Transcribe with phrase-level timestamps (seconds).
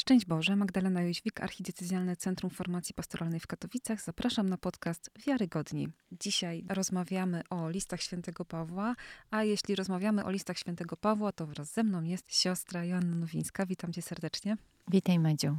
[0.00, 4.02] Szczęść Boże, Magdalena Jóźwik, Archidiecezjalne Centrum Formacji Pastoralnej w Katowicach.
[4.02, 5.88] Zapraszam na podcast Wiarygodni.
[6.12, 8.94] Dzisiaj rozmawiamy o listach świętego Pawła,
[9.30, 13.66] a jeśli rozmawiamy o listach świętego Pawła, to wraz ze mną jest siostra Joanna Nowińska.
[13.66, 14.56] Witam cię serdecznie.
[14.88, 15.56] Witaj Madziu.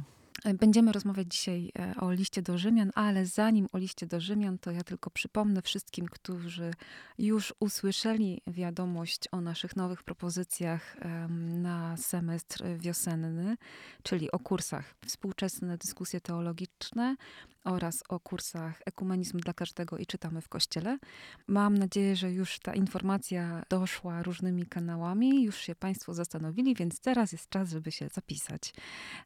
[0.54, 4.70] Będziemy rozmawiać dzisiaj e, o liście do Rzymian, ale zanim o liście do Rzymian, to
[4.70, 6.74] ja tylko przypomnę wszystkim, którzy
[7.18, 10.96] już usłyszeli wiadomość o naszych nowych propozycjach
[11.28, 13.56] na semestr wiosenny,
[14.02, 17.16] czyli o kursach współczesne dyskusje teologiczne,
[17.64, 20.98] oraz o kursach Ekumenizm dla każdego i czytamy w kościele.
[21.46, 27.32] Mam nadzieję, że już ta informacja doszła różnymi kanałami, już się Państwo zastanowili, więc teraz
[27.32, 28.74] jest czas, żeby się zapisać.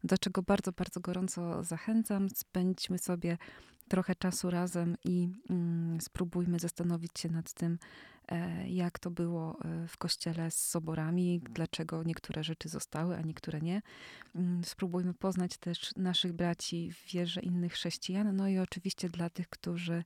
[0.04, 2.28] Do czego bardzo, bardzo gorąco zachęcam.
[2.30, 3.38] Spędźmy sobie
[3.88, 7.78] trochę czasu razem i mm, spróbujmy zastanowić się nad tym,
[8.28, 13.60] e, jak to było e, w kościele z soborami, dlaczego niektóre rzeczy zostały, a niektóre
[13.60, 13.82] nie.
[14.34, 19.48] Mm, spróbujmy poznać też naszych braci w wierze innych chrześcijan, no i oczywiście dla tych,
[19.48, 20.05] którzy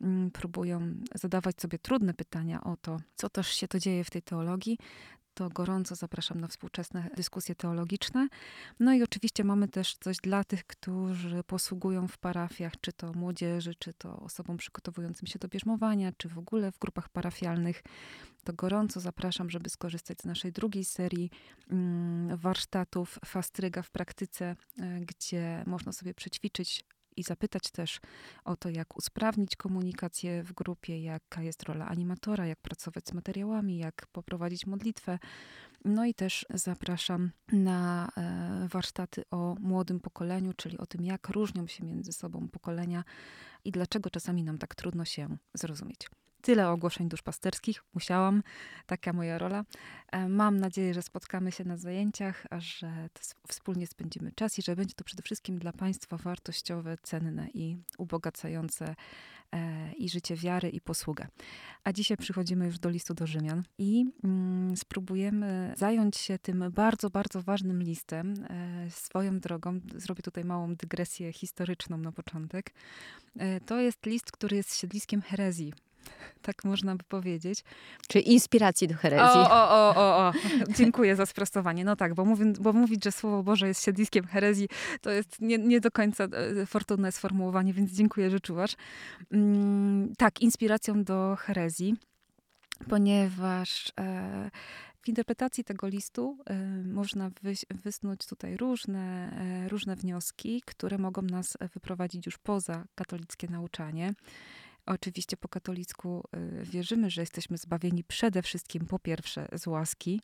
[0.00, 4.22] mm, próbują zadawać sobie trudne pytania o to, co też się to dzieje w tej
[4.22, 4.78] teologii,
[5.34, 8.28] to gorąco zapraszam na współczesne dyskusje teologiczne.
[8.80, 13.74] No i oczywiście mamy też coś dla tych, którzy posługują w parafiach, czy to młodzieży,
[13.74, 17.82] czy to osobom przygotowującym się do bierzmowania, czy w ogóle w grupach parafialnych.
[18.44, 21.30] To gorąco zapraszam, żeby skorzystać z naszej drugiej serii
[21.70, 26.84] mm, warsztatów Fastryga w praktyce, e, gdzie można sobie przećwiczyć
[27.16, 28.00] i zapytać też
[28.44, 33.78] o to, jak usprawnić komunikację w grupie, jaka jest rola animatora, jak pracować z materiałami,
[33.78, 35.18] jak poprowadzić modlitwę.
[35.84, 41.66] No i też zapraszam na e, warsztaty o młodym pokoleniu, czyli o tym, jak różnią
[41.66, 43.04] się między sobą pokolenia
[43.64, 46.08] i dlaczego czasami nam tak trudno się zrozumieć.
[46.42, 47.84] Tyle ogłoszeń duszpasterskich.
[47.94, 48.42] Musiałam.
[48.86, 49.64] Taka moja rola.
[50.12, 53.08] E, mam nadzieję, że spotkamy się na zajęciach, a że
[53.48, 58.94] wspólnie spędzimy czas i że będzie to przede wszystkim dla Państwa wartościowe, cenne i ubogacające
[59.52, 61.28] e, i życie wiary i posługę.
[61.84, 67.10] A dzisiaj przychodzimy już do listu do Rzymian i mm, spróbujemy zająć się tym bardzo,
[67.10, 68.34] bardzo ważnym listem.
[68.50, 72.74] E, swoją drogą, zrobię tutaj małą dygresję historyczną na początek.
[73.38, 75.72] E, to jest list, który jest siedliskiem herezji
[76.42, 77.64] tak można by powiedzieć.
[78.08, 79.40] Czy inspiracji do herezji.
[79.40, 80.32] O, o, o, o, o.
[80.76, 81.84] Dziękuję za sprostowanie.
[81.84, 84.68] No tak, bo, mówi, bo mówić, że Słowo Boże jest siedliskiem herezji,
[85.00, 88.74] to jest nie, nie do końca e, fortunne sformułowanie, więc dziękuję, że czuwasz.
[89.32, 91.94] Mm, tak, inspiracją do herezji,
[92.88, 94.50] ponieważ e,
[95.02, 99.32] w interpretacji tego listu e, można wyś, wysnuć tutaj różne,
[99.64, 104.14] e, różne wnioski, które mogą nas wyprowadzić już poza katolickie nauczanie.
[104.86, 110.20] Oczywiście po katolicku y, wierzymy, że jesteśmy zbawieni przede wszystkim po pierwsze z łaski.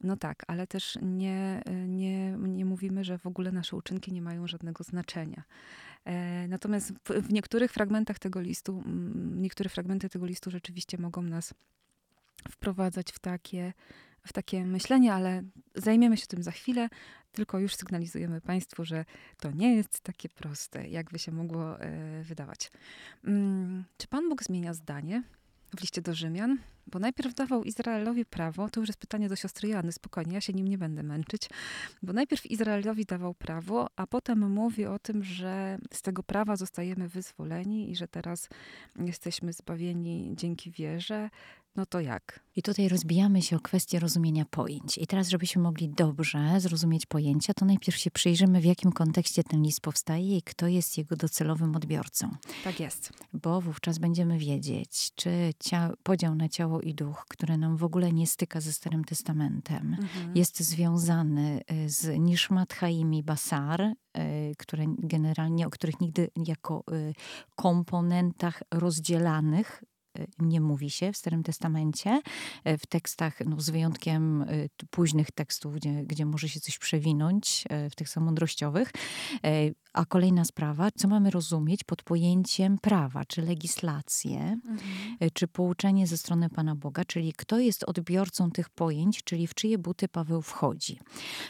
[0.00, 4.46] No tak, ale też nie, nie, nie mówimy, że w ogóle nasze uczynki nie mają
[4.46, 5.44] żadnego znaczenia.
[6.04, 8.82] E, natomiast w niektórych fragmentach tego listu,
[9.36, 11.54] niektóre fragmenty tego listu rzeczywiście mogą nas
[12.50, 13.72] wprowadzać w takie
[14.26, 15.42] w takie myślenie, ale
[15.74, 16.88] zajmiemy się tym za chwilę.
[17.32, 19.04] Tylko już sygnalizujemy Państwu, że
[19.40, 22.70] to nie jest takie proste, jakby się mogło e, wydawać.
[23.24, 25.22] Mm, czy Pan Bóg zmienia zdanie
[25.76, 26.58] w liście do Rzymian?
[26.86, 30.52] Bo najpierw dawał Izraelowi prawo, to już jest pytanie do siostry Jany, spokojnie, ja się
[30.52, 31.48] nim nie będę męczyć.
[32.02, 37.08] Bo najpierw Izraelowi dawał prawo, a potem mówi o tym, że z tego prawa zostajemy
[37.08, 38.48] wyzwoleni i że teraz
[38.98, 41.30] jesteśmy zbawieni dzięki wierze.
[41.76, 42.40] No to jak?
[42.56, 44.98] I tutaj rozbijamy się o kwestię rozumienia pojęć.
[44.98, 49.62] I teraz, żebyśmy mogli dobrze zrozumieć pojęcia, to najpierw się przyjrzymy, w jakim kontekście ten
[49.62, 52.30] list powstaje i kto jest jego docelowym odbiorcą.
[52.64, 53.12] Tak jest.
[53.32, 55.52] Bo wówczas będziemy wiedzieć, czy
[56.02, 60.36] podział na ciało i duch, który nam w ogóle nie styka ze Starym Testamentem, mhm.
[60.36, 63.94] jest związany y, z Nishmat Haim i Basar, y,
[64.58, 67.14] które generalnie, o których nigdy jako y,
[67.54, 69.82] komponentach rozdzielanych
[70.38, 72.20] nie mówi się w Starym Testamencie.
[72.64, 74.46] E, w tekstach, no, z wyjątkiem e,
[74.90, 78.92] późnych tekstów, gdzie, gdzie może się coś przewinąć, e, w tych samodrościowych.
[79.92, 85.30] A kolejna sprawa, co mamy rozumieć pod pojęciem prawa, czy legislację, mhm.
[85.32, 89.78] czy pouczenie ze strony Pana Boga, czyli kto jest odbiorcą tych pojęć, czyli w czyje
[89.78, 90.98] buty Paweł wchodzi.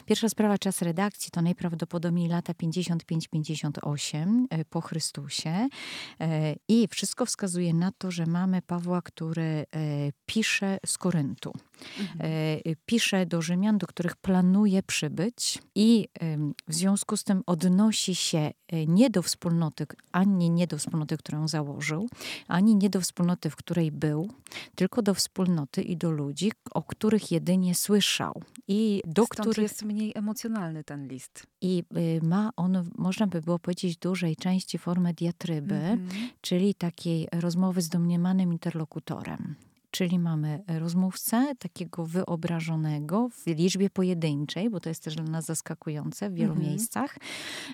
[0.05, 5.67] Pierwsza sprawa, czas redakcji, to najprawdopodobniej lata 55-58 po Chrystusie
[6.67, 9.65] i wszystko wskazuje na to, że mamy Pawła, który e,
[10.25, 11.53] pisze z Koryntu.
[11.99, 12.17] Mhm.
[12.21, 16.07] E, pisze do Rzymian, do których planuje przybyć i
[16.67, 18.37] w związku z tym odnosi się
[18.67, 22.09] e, nie do wspólnoty, ani nie do wspólnoty, którą założył,
[22.47, 24.29] ani nie do wspólnoty, w której był,
[24.75, 28.41] tylko do wspólnoty i do ludzi, o których jedynie słyszał.
[28.67, 31.47] I do Stąd których jest mniej emocjonalny ten list.
[31.61, 35.97] I y, ma on, można by było powiedzieć, dużej części formę diatryby, -hmm.
[36.41, 39.55] czyli takiej rozmowy z domniemanym interlokutorem.
[39.91, 46.29] Czyli mamy rozmówcę takiego wyobrażonego w liczbie pojedynczej, bo to jest też dla nas zaskakujące
[46.29, 46.69] w wielu mhm.
[46.69, 47.17] miejscach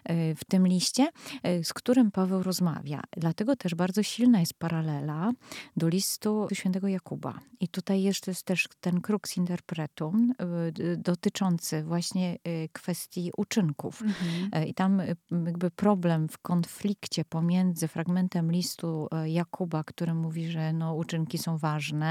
[0.03, 1.09] e, w tym liście,
[1.43, 3.01] e, z którym Paweł rozmawia.
[3.17, 5.31] Dlatego też bardzo silna jest paralela
[5.77, 7.39] do listu świętego Jakuba.
[7.59, 12.37] I tutaj jeszcze jest też ten crux interpretum e, dotyczący właśnie
[12.73, 14.01] kwestii uczynków.
[14.01, 14.67] Mhm.
[14.67, 15.01] I tam
[15.45, 22.02] jakby problem w konflikcie pomiędzy fragmentem listu Jakuba, który mówi, że no, uczynki są ważne,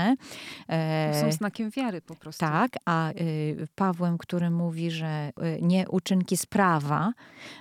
[0.69, 2.41] E, są znakiem wiary po prostu.
[2.41, 7.13] Tak, a y, Pawłem, który mówi, że y, nie uczynki sprawa,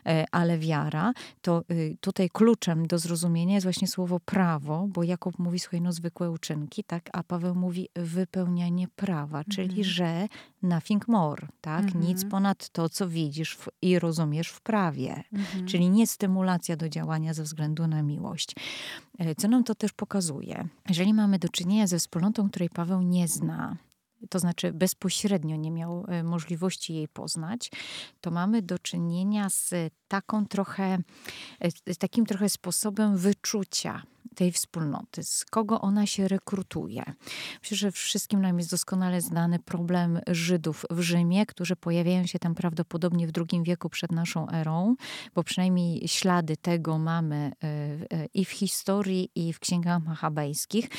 [0.06, 5.40] e, ale wiara, to y, tutaj kluczem do zrozumienia jest właśnie słowo prawo, bo Jakub
[5.40, 9.84] mówi swoje no zwykłe uczynki, tak, a Paweł mówi wypełnianie prawa, czyli mhm.
[9.84, 10.28] że
[10.64, 12.06] nothing more, tak, mhm.
[12.06, 15.68] nic ponad to, co widzisz w, i rozumiesz w prawie, mhm.
[15.68, 18.56] czyli nie stymulacja do działania ze względu na miłość.
[19.20, 20.68] E, co nam to też pokazuje?
[20.90, 23.78] Jeżeli mamy do czynienia ze wspólnotą, której Paweł nie zna,
[24.30, 27.72] to znaczy bezpośrednio nie miał e, możliwości jej poznać,
[28.22, 29.74] to mamy do czynienia z
[30.08, 30.98] taką trochę,
[31.60, 34.04] e, z takim trochę sposobem wyczucia
[34.36, 37.04] tej wspólnoty, z kogo ona się rekrutuje.
[37.62, 42.56] Myślę, że wszystkim nam jest doskonale znany problem Żydów w Rzymie, którzy pojawiają się tam
[42.56, 44.96] prawdopodobnie w II wieku przed naszą erą,
[45.36, 50.90] bo przynajmniej ślady tego mamy e, e, i w historii, i w księgach machabejskich.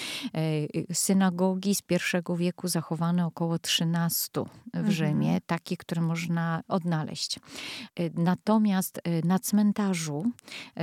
[0.89, 4.93] E, synagogi z pierwszego wieku zachowane około 13 w mhm.
[4.93, 7.39] Rzymie, takie, które można odnaleźć.
[8.15, 10.25] Natomiast na cmentarzu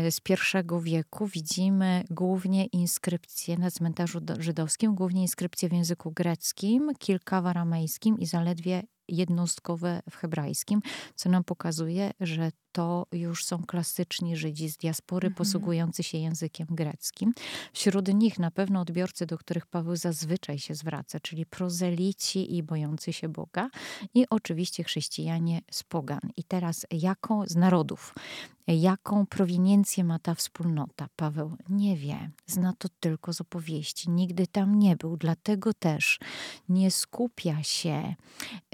[0.10, 6.92] z pierwszego wieku widzimy głównie głównie inskrypcje na cmentarzu żydowskim, głównie inskrypcje w języku greckim,
[7.00, 10.82] kilka w aramejskim i zaledwie jednostkowe w hebrajskim,
[11.16, 15.38] co nam pokazuje, że to już są klasyczni Żydzi z diaspory mhm.
[15.38, 17.34] posługujący się językiem greckim.
[17.74, 23.14] Wśród nich na pewno odbiorcy, do których Paweł zazwyczaj się zwraca, czyli prozelici i bojący
[23.14, 23.70] się Boga
[24.14, 26.22] i oczywiście chrześcijanie z pogan.
[26.38, 28.14] I teraz jaką z narodów,
[28.74, 31.08] jaką prowiniencję ma ta wspólnota?
[31.16, 36.20] Paweł nie wie, zna to tylko z opowieści, nigdy tam nie był, dlatego też
[36.70, 38.16] nie skupia się,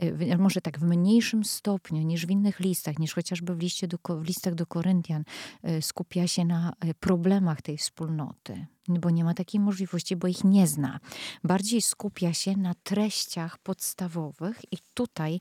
[0.04, 3.98] y, może tak w mniejszym stopniu niż w innych listach, niż chociażby w liście do,
[4.10, 5.24] w listach do Koryntian
[5.64, 10.44] e, skupia się na e, problemach tej wspólnoty, bo nie ma takiej możliwości, bo ich
[10.44, 11.00] nie zna.
[11.44, 15.40] Bardziej skupia się na treściach podstawowych i tutaj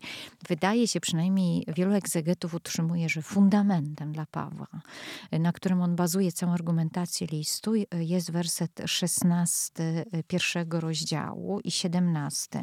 [0.48, 4.66] wydaje się, przynajmniej wielu egzegetów utrzymuje, że fundamentem dla Pawła,
[5.32, 12.62] na którym on bazuje całą argumentację listu, jest werset 16 pierwszego rozdziału i 17.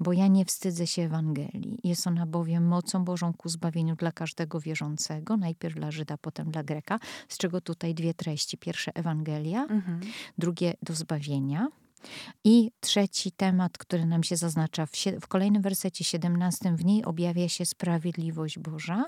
[0.00, 1.78] Bo ja nie wstydzę się Ewangelii.
[1.84, 6.62] Jest ona bowiem mocą Bożą ku zbawieniu dla każdego wierzącego najpierw dla Żyda, potem dla
[6.62, 6.98] Greka,
[7.28, 8.58] z czego tutaj dwie treści.
[8.58, 10.00] Pierwsze Ewangelia, mhm.
[10.38, 11.68] Drugie do zbawienia.
[12.44, 17.48] I trzeci temat, który nam się zaznacza w, w, kolejnym wersecie 17, w niej objawia
[17.48, 19.04] się sprawiedliwość Boża,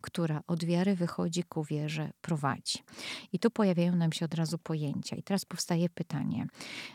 [0.00, 2.78] która od wiary wychodzi ku wierze prowadzi.
[3.32, 5.16] I tu pojawiają nam się od razu pojęcia.
[5.16, 6.46] I teraz powstaje pytanie,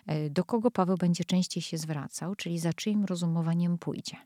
[0.07, 4.17] e, do kogo Paweł będzie częściej się zwracał, czyli za czyim rozumowaniem pójdzie.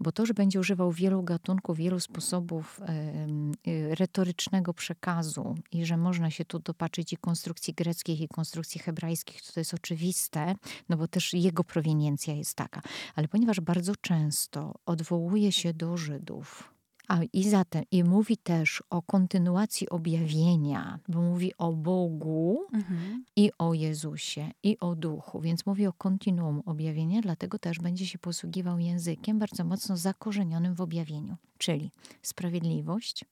[0.00, 2.80] Bo to, że będzie używał wielu gatunków, wielu sposobów
[3.66, 9.42] y, retorycznego przekazu i że można się tu dopatrzyć i konstrukcji greckich, i konstrukcji hebrajskich,
[9.42, 10.54] to jest oczywiste,
[10.88, 12.80] no bo też jego prowiniencja jest taka.
[13.14, 16.75] Ale ponieważ bardzo często odwołuje się do Żydów,
[17.08, 23.24] a i zatem, i mówi też o kontynuacji objawienia, bo mówi o Bogu mhm.
[23.36, 28.18] i o Jezusie i o Duchu, więc mówi o kontinuum objawienia, dlatego też będzie się
[28.18, 31.90] posługiwał językiem bardzo mocno zakorzenionym w objawieniu, czyli
[32.22, 33.24] sprawiedliwość,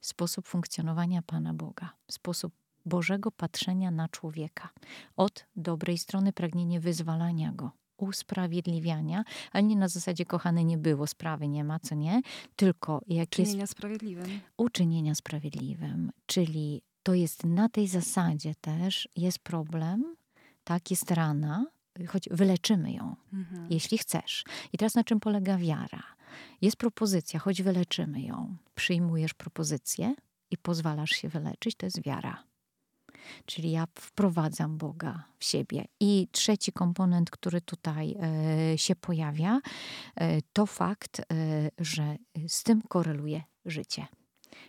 [0.00, 2.52] sposób funkcjonowania Pana Boga, sposób
[2.86, 4.68] Bożego patrzenia na człowieka,
[5.16, 7.70] od dobrej strony pragnienie wyzwalania go,
[8.02, 12.20] usprawiedliwiania, ale nie na zasadzie kochane nie było, sprawy nie ma, co nie,
[12.56, 13.72] tylko jak Uczynienia jest...
[13.72, 14.40] sprawiedliwym.
[14.56, 20.16] Uczynienia sprawiedliwym, czyli to jest na tej zasadzie też jest problem,
[20.64, 21.66] tak, jest rana,
[22.08, 23.66] choć wyleczymy ją, mhm.
[23.70, 24.44] jeśli chcesz.
[24.72, 26.02] I teraz na czym polega wiara?
[26.60, 28.56] Jest propozycja, choć wyleczymy ją.
[28.74, 30.14] Przyjmujesz propozycję
[30.50, 32.49] i pozwalasz się wyleczyć, to jest wiara.
[33.46, 35.84] Czyli ja wprowadzam Boga w siebie.
[36.00, 38.16] I trzeci komponent, który tutaj
[38.72, 39.60] e, się pojawia,
[40.16, 41.24] e, to fakt, e,
[41.78, 42.16] że
[42.48, 44.06] z tym koreluje życie.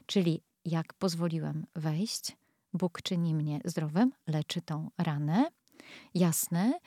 [0.05, 2.37] Czyli jak pozwoliłem wejść,
[2.73, 5.49] Bóg czyni mnie zdrowym, leczy tą ranę.
[6.13, 6.79] Jasne,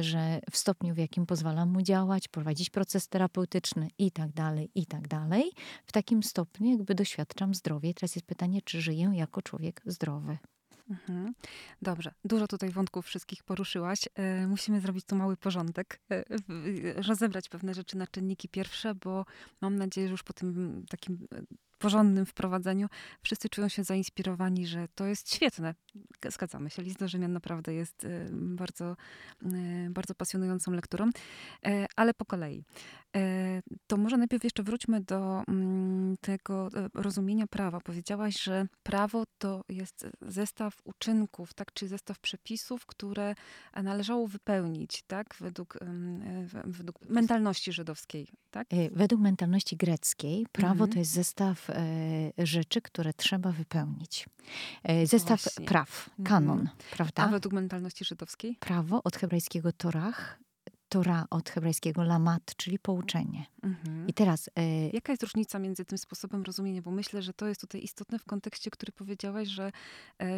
[0.00, 4.86] że w stopniu, w jakim pozwalam mu działać, prowadzić proces terapeutyczny i tak dalej, i
[4.86, 5.52] tak dalej,
[5.86, 7.90] w takim stopniu jakby doświadczam zdrowia.
[7.90, 10.38] I teraz jest pytanie, czy żyję jako człowiek zdrowy.
[10.90, 11.34] Mhm.
[11.82, 14.08] Dobrze, dużo tutaj wątków wszystkich poruszyłaś.
[14.14, 16.24] E, musimy zrobić tu mały porządek, e,
[17.02, 19.24] rozebrać pewne rzeczy na czynniki pierwsze, bo
[19.60, 21.42] mam nadzieję, że już po tym takim e,
[21.78, 22.86] porządnym wprowadzeniu
[23.22, 25.74] wszyscy czują się zainspirowani, że to jest świetne.
[26.28, 28.96] Zgadzamy się, list do Rzymian naprawdę jest y, bardzo,
[29.42, 31.10] y, bardzo pasjonującą lekturą,
[31.66, 32.64] e, ale po kolei.
[33.16, 37.80] E, to może najpierw jeszcze wróćmy do mm, tego e, rozumienia prawa.
[37.80, 43.34] Powiedziałaś, że prawo to jest zestaw uczynków, tak, czy zestaw przepisów, które
[43.82, 45.78] należało wypełnić, tak, według,
[46.64, 48.68] według mentalności żydowskiej, tak?
[48.92, 50.90] Według mentalności greckiej prawo mhm.
[50.90, 54.26] to jest zestaw e, rzeczy, które trzeba wypełnić.
[54.82, 55.66] E, zestaw Właśnie.
[55.66, 56.26] praw, mhm.
[56.26, 56.76] kanon, mhm.
[56.90, 57.22] prawda?
[57.22, 58.56] A według mentalności żydowskiej?
[58.60, 60.38] Prawo od hebrajskiego Torach,
[60.88, 63.46] Tora od hebrajskiego lamat, czyli pouczenie.
[63.62, 64.06] Mhm.
[64.06, 64.50] I teraz...
[64.56, 66.82] E, Jaka jest różnica między tym sposobem rozumienia?
[66.82, 69.72] Bo myślę, że to jest tutaj istotne w kontekście, który powiedziałaś, że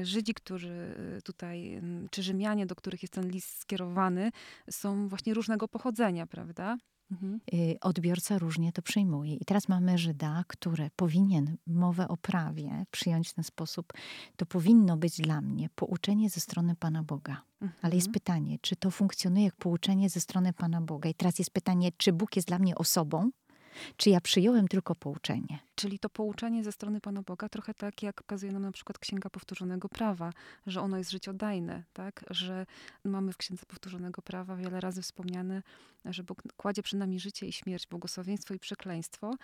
[0.03, 0.95] Żydzi, którzy
[1.25, 4.31] tutaj, czy Rzymianie, do których jest ten list skierowany,
[4.71, 6.77] są właśnie różnego pochodzenia, prawda?
[7.11, 7.41] Mhm.
[7.55, 9.35] Y, odbiorca różnie to przyjmuje.
[9.35, 13.93] I teraz mamy Żyda, który powinien mowę o prawie przyjąć w ten sposób.
[14.37, 17.43] To powinno być dla mnie pouczenie ze strony Pana Boga.
[17.63, 17.81] Mhm.
[17.83, 21.09] Ale jest pytanie, czy to funkcjonuje jak pouczenie ze strony Pana Boga?
[21.09, 23.31] I teraz jest pytanie, czy Bóg jest dla mnie osobą,
[23.97, 25.59] czy ja przyjąłem tylko pouczenie?
[25.75, 29.31] Czyli to pouczenie ze strony Pana Boga, trochę tak jak pokazuje nam na przykład Księga
[29.31, 30.33] Powtórzonego Prawa,
[30.67, 32.25] że ono jest życiodajne, tak?
[32.31, 32.67] Że
[33.05, 35.63] mamy w Księdze Powtórzonego Prawa wiele razy wspomniane,
[36.05, 39.35] że Bóg kładzie przed nami życie i śmierć, błogosławieństwo i przekleństwo.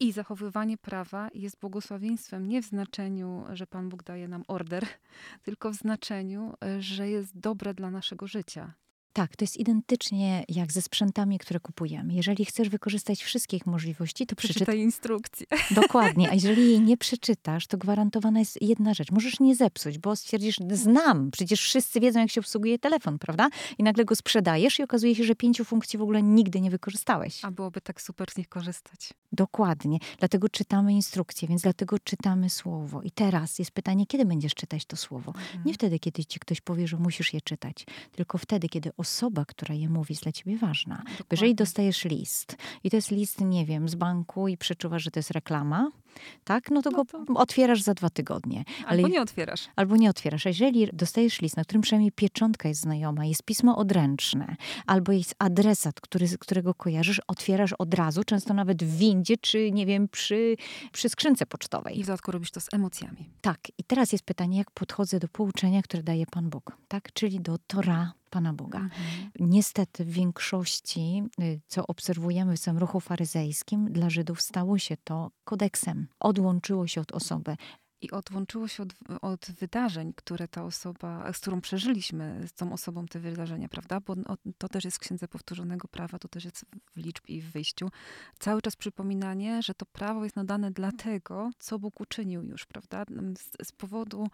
[0.00, 4.86] I zachowywanie prawa jest błogosławieństwem nie w znaczeniu, że Pan Bóg daje nam order,
[5.44, 8.74] tylko w znaczeniu, że jest dobre dla naszego życia.
[9.18, 12.14] Tak, to jest identycznie jak ze sprzętami, które kupujemy.
[12.14, 15.46] Jeżeli chcesz wykorzystać wszystkich możliwości, to przeczytaj przeczytaj instrukcję.
[15.82, 19.10] Dokładnie, a jeżeli jej nie przeczytasz, to gwarantowana jest jedna rzecz.
[19.10, 23.48] Możesz nie zepsuć, bo stwierdzisz, znam, przecież wszyscy wiedzą, jak się obsługuje telefon, prawda?
[23.78, 27.44] I nagle go sprzedajesz i okazuje się, że pięciu funkcji w ogóle nigdy nie wykorzystałeś.
[27.44, 29.10] A byłoby tak super z nich korzystać.
[29.32, 29.98] Dokładnie.
[30.18, 33.02] Dlatego czytamy instrukcję, więc dlatego czytamy słowo.
[33.02, 35.32] I teraz jest pytanie, kiedy będziesz czytać to słowo?
[35.34, 35.62] Mhm.
[35.64, 39.07] Nie wtedy, kiedy ci ktoś powie, że musisz je czytać, tylko wtedy, kiedy osoba,
[39.48, 40.96] która je mówi, jest dla ciebie ważna.
[40.96, 41.26] Dokładnie.
[41.30, 45.18] Jeżeli dostajesz list i to jest list, nie wiem, z banku i przeczuwasz, że to
[45.18, 45.90] jest reklama,
[46.44, 46.70] tak?
[46.70, 47.24] No to no to...
[47.24, 48.64] go otwierasz za dwa tygodnie.
[48.86, 48.96] Ale...
[48.96, 49.68] Albo nie otwierasz.
[49.76, 50.46] Albo nie otwierasz.
[50.46, 55.34] A jeżeli dostajesz list, na którym przynajmniej pieczątka jest znajoma, jest pismo odręczne, albo jest
[55.38, 60.56] adresat, który, którego kojarzysz, otwierasz od razu, często nawet w windzie, czy nie wiem, przy,
[60.92, 61.98] przy skrzynce pocztowej.
[61.98, 63.30] I w dodatku robisz to z emocjami.
[63.40, 63.58] Tak.
[63.78, 67.12] I teraz jest pytanie, jak podchodzę do pouczenia, które daje Pan Bóg, tak?
[67.12, 68.78] Czyli do Tora Pana Boga.
[68.78, 69.30] Mhm.
[69.40, 75.30] Niestety w większości, y, co obserwujemy w całym ruchu faryzejskim, dla Żydów stało się to
[75.44, 76.08] kodeksem.
[76.20, 77.56] Odłączyło się od osoby
[78.00, 78.88] i odłączyło się od,
[79.22, 84.00] od, wydarzeń, które ta osoba, z którą przeżyliśmy z tą osobą te wydarzenia, prawda?
[84.00, 84.14] Bo
[84.58, 87.90] to też jest w Księdze Powtórzonego Prawa, to też jest w liczbie i w wyjściu.
[88.38, 93.04] Cały czas przypominanie, że to prawo jest nadane dlatego, co Bóg uczynił już, prawda?
[93.38, 94.26] Z, z powodu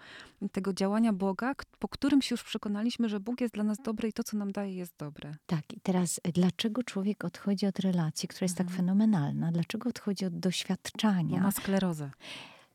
[0.52, 4.12] tego działania Boga, po którym się już przekonaliśmy, że Bóg jest dla nas dobry i
[4.12, 5.36] to, co nam daje, jest dobre.
[5.46, 8.76] Tak, i teraz e, dlaczego człowiek odchodzi od relacji, która jest tak mhm.
[8.76, 9.52] tak fenomenalna?
[9.52, 11.36] Dlaczego odchodzi od doświadczania?
[11.36, 12.10] Bo ma sklerozę.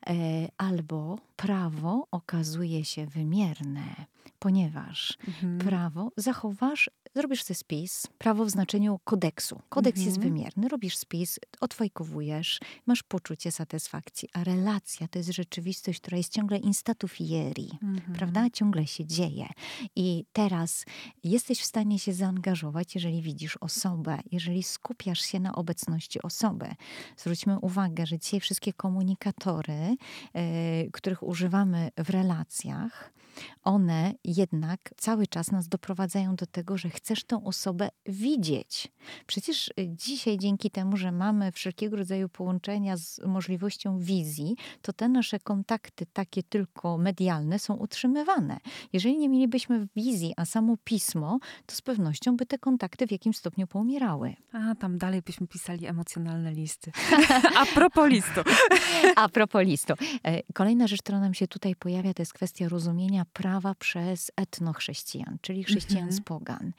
[0.08, 3.96] E, albo prawo okazuje się wymierne,
[4.40, 5.58] ponieważ mhm.
[5.58, 9.62] prawo zachowasz zrobisz sobie spis, prawo w znaczeniu kodeksu.
[9.70, 10.34] Kodeks jest mhm.
[10.34, 16.58] wymierny, robisz spis, odfajkowujesz, masz poczucie satysfakcji, a relacja to jest rzeczywistość, która jest ciągle
[16.58, 18.14] instatu fieri, mhm.
[18.14, 18.50] prawda?
[18.50, 19.48] Ciągle się dzieje.
[19.96, 20.86] I teraz
[21.24, 26.76] jesteś w stanie się zaangażować, jeżeli widzisz osobę, jeżeli skupiasz się na obecności osoby.
[27.18, 29.96] Zwróćmy uwagę, że dzisiaj wszystkie komunikatory,
[30.34, 30.42] yy,
[30.92, 33.14] których używamy w relacjach,
[33.64, 38.92] one jednak cały czas nas doprowadzają do tego, że chcesz tę osobę widzieć.
[39.28, 45.10] Przecież y, dzisiaj dzięki temu, że mamy wszelkiego rodzaju połączenia z możliwością wizji, to te
[45.10, 48.58] nasze kontakty takie tylko medialne są utrzymywane.
[48.94, 53.38] Jeżeli nie mielibyśmy wizji, a samo pismo, to z pewnością by te kontakty w jakimś
[53.38, 54.36] stopniu poumierały.
[54.52, 56.92] A tam dalej byśmy pisali emocjonalne listy.
[57.62, 58.42] a propos listu.
[59.16, 59.94] a propos listu.
[60.24, 65.38] E, kolejna rzecz, która nam się tutaj pojawia, to jest kwestia rozumienia prawa przez etnochrześcijan,
[65.42, 66.18] czyli chrześcijan mm -hmm.
[66.18, 66.72] z pogan.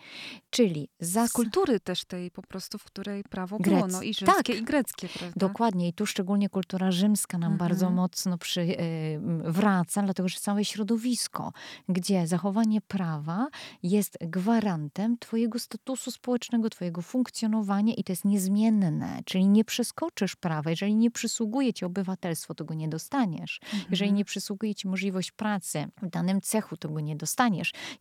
[0.51, 1.29] Czyli za...
[1.29, 3.77] Z kultury też tej po prostu, w której prawo Grec...
[3.77, 4.57] było, no i rzymskie tak.
[4.57, 5.35] i greckie, prawda?
[5.37, 7.61] Dokładnie i tu szczególnie kultura rzymska nam mm -hmm.
[7.61, 11.53] bardzo mocno przy, y, wraca, dlatego że całe środowisko,
[11.89, 13.49] gdzie zachowanie prawa
[13.83, 20.71] jest gwarantem twojego statusu społecznego, twojego funkcjonowania i to jest niezmienne, czyli nie przeskoczysz prawa,
[20.71, 23.61] jeżeli nie przysługuje ci obywatelstwo, to go nie dostaniesz.
[23.63, 23.91] Mm -hmm.
[23.91, 27.30] Jeżeli nie przysługuje ci możliwość pracy w danym cechu, to go nie dostaniesz.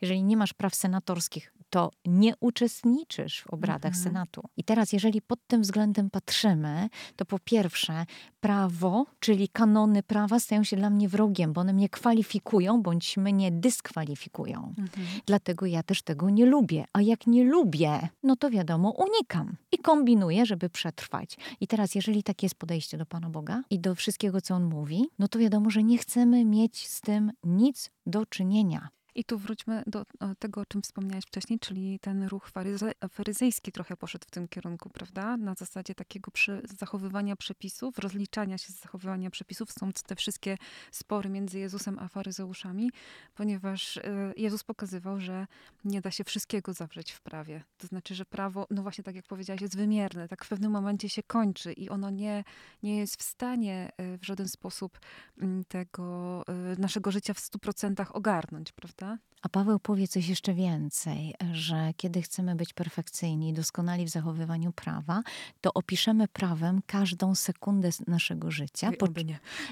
[0.01, 4.03] Jeżeli nie masz praw senatorskich, to nie uczestniczysz w obradach mhm.
[4.03, 4.41] Senatu.
[4.57, 8.05] I teraz, jeżeli pod tym względem patrzymy, to po pierwsze,
[8.39, 13.51] prawo, czyli kanony prawa stają się dla mnie wrogiem, bo one mnie kwalifikują bądź mnie
[13.51, 14.73] dyskwalifikują.
[14.77, 15.07] Mhm.
[15.25, 16.85] Dlatego ja też tego nie lubię.
[16.93, 21.37] A jak nie lubię, no to wiadomo, unikam i kombinuję, żeby przetrwać.
[21.59, 25.09] I teraz, jeżeli takie jest podejście do Pana Boga i do wszystkiego, co On mówi,
[25.19, 28.89] no to wiadomo, że nie chcemy mieć z tym nic do czynienia.
[29.15, 30.05] I tu wróćmy do
[30.39, 34.89] tego, o czym wspomniałeś wcześniej, czyli ten ruch faryze, faryzejski trochę poszedł w tym kierunku,
[34.89, 35.37] prawda?
[35.37, 39.71] Na zasadzie takiego przy, zachowywania przepisów, rozliczania się z zachowywania przepisów.
[39.71, 40.57] Są te wszystkie
[40.91, 42.91] spory między Jezusem a faryzeuszami,
[43.35, 44.03] ponieważ y,
[44.37, 45.47] Jezus pokazywał, że
[45.85, 47.63] nie da się wszystkiego zawrzeć w prawie.
[47.77, 51.09] To znaczy, że prawo, no właśnie tak jak powiedziałaś, jest wymierne, tak w pewnym momencie
[51.09, 52.43] się kończy i ono nie,
[52.83, 54.99] nie jest w stanie y, w żaden sposób
[55.37, 56.43] mm, tego
[56.77, 58.98] naszego życia w stu procentach ogarnąć, prawda?
[59.41, 65.21] A Paweł powie coś jeszcze więcej, że kiedy chcemy być perfekcyjni, doskonali w zachowywaniu prawa,
[65.61, 69.07] to opiszemy prawem każdą sekundę naszego życia po,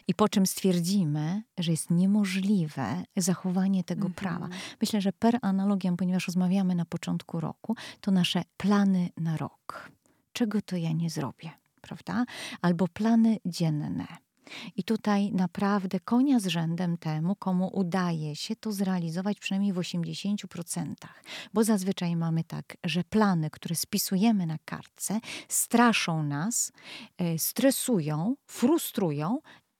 [0.07, 4.13] i po czym stwierdzimy, że jest niemożliwe zachowanie tego mhm.
[4.13, 4.49] prawa.
[4.81, 9.91] Myślę, że per analogiam, ponieważ rozmawiamy na początku roku, to nasze plany na rok.
[10.33, 12.25] Czego to ja nie zrobię, prawda?
[12.61, 14.17] Albo plany dzienne
[14.75, 20.93] i tutaj naprawdę konia z rzędem temu, komu udaje się to zrealizować przynajmniej w 80%.
[21.53, 26.71] Bo zazwyczaj mamy tak, że plany, które spisujemy na kartce, straszą nas,
[27.17, 29.39] e, stresują, frustrują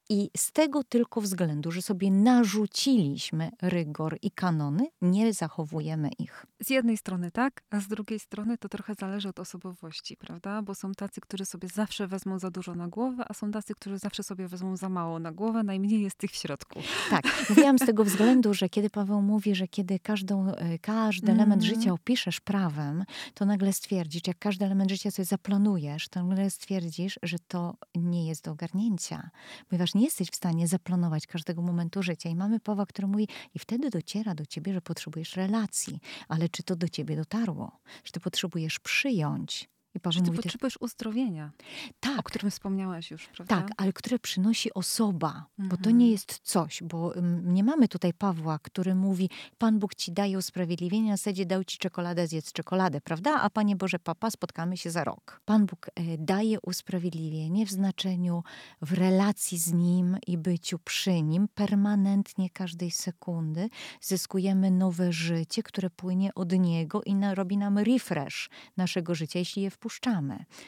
[0.09, 6.45] i z tego tylko względu, że sobie narzuciliśmy rygor i kanony, nie zachowujemy ich.
[6.59, 10.61] Z jednej strony tak, a z drugiej strony to trochę zależy od osobowości, prawda?
[10.61, 13.97] Bo są tacy, którzy sobie zawsze wezmą za dużo na głowę, a są tacy, którzy
[13.97, 15.63] zawsze sobie wezmą za mało na głowę.
[15.63, 16.79] Najmniej jest tych w środku.
[17.09, 21.63] Tak, mówiłam z tego względu, że kiedy Paweł mówi, że kiedy każdą, e, każdy element
[21.63, 21.75] mm.
[21.75, 27.19] życia opiszesz prawem, to nagle stwierdzisz, jak każdy element życia sobie zaplanujesz, to nagle stwierdzisz,
[27.23, 29.29] że to nie jest do ogarnięcia.
[29.69, 32.29] Ponieważ nie jesteś w stanie zaplanować każdego momentu życia.
[32.29, 35.99] I mamy Pawła, który mówi, i wtedy dociera do ciebie, że potrzebujesz relacji.
[36.27, 37.79] Ale czy to do ciebie dotarło?
[38.03, 41.51] Że ty potrzebujesz przyjąć i Paweł mówi, potrzebujesz uzdrowienia,
[41.99, 43.55] tak, o którym wspomniałaś już, prawda?
[43.55, 45.69] Tak, ale które przynosi osoba, mhm.
[45.69, 50.11] bo to nie jest coś, bo nie mamy tutaj Pawła, który mówi, Pan Bóg ci
[50.11, 53.41] daje usprawiedliwienie, na zasadzie dał ci czekoladę, zjedz czekoladę, prawda?
[53.41, 55.41] A Panie Boże, papa, spotkamy się za rok.
[55.45, 58.43] Pan Bóg e, daje usprawiedliwienie w znaczeniu
[58.81, 63.69] w relacji z Nim i byciu przy Nim, permanentnie każdej sekundy
[64.01, 69.69] zyskujemy nowe życie, które płynie od Niego i robi nam refresh naszego życia, jeśli je
[69.69, 69.86] wpuszczamy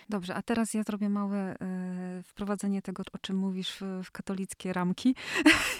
[0.09, 4.73] Dobrze, a teraz ja zrobię małe y, wprowadzenie tego, o czym mówisz w, w katolickie
[4.73, 5.15] ramki.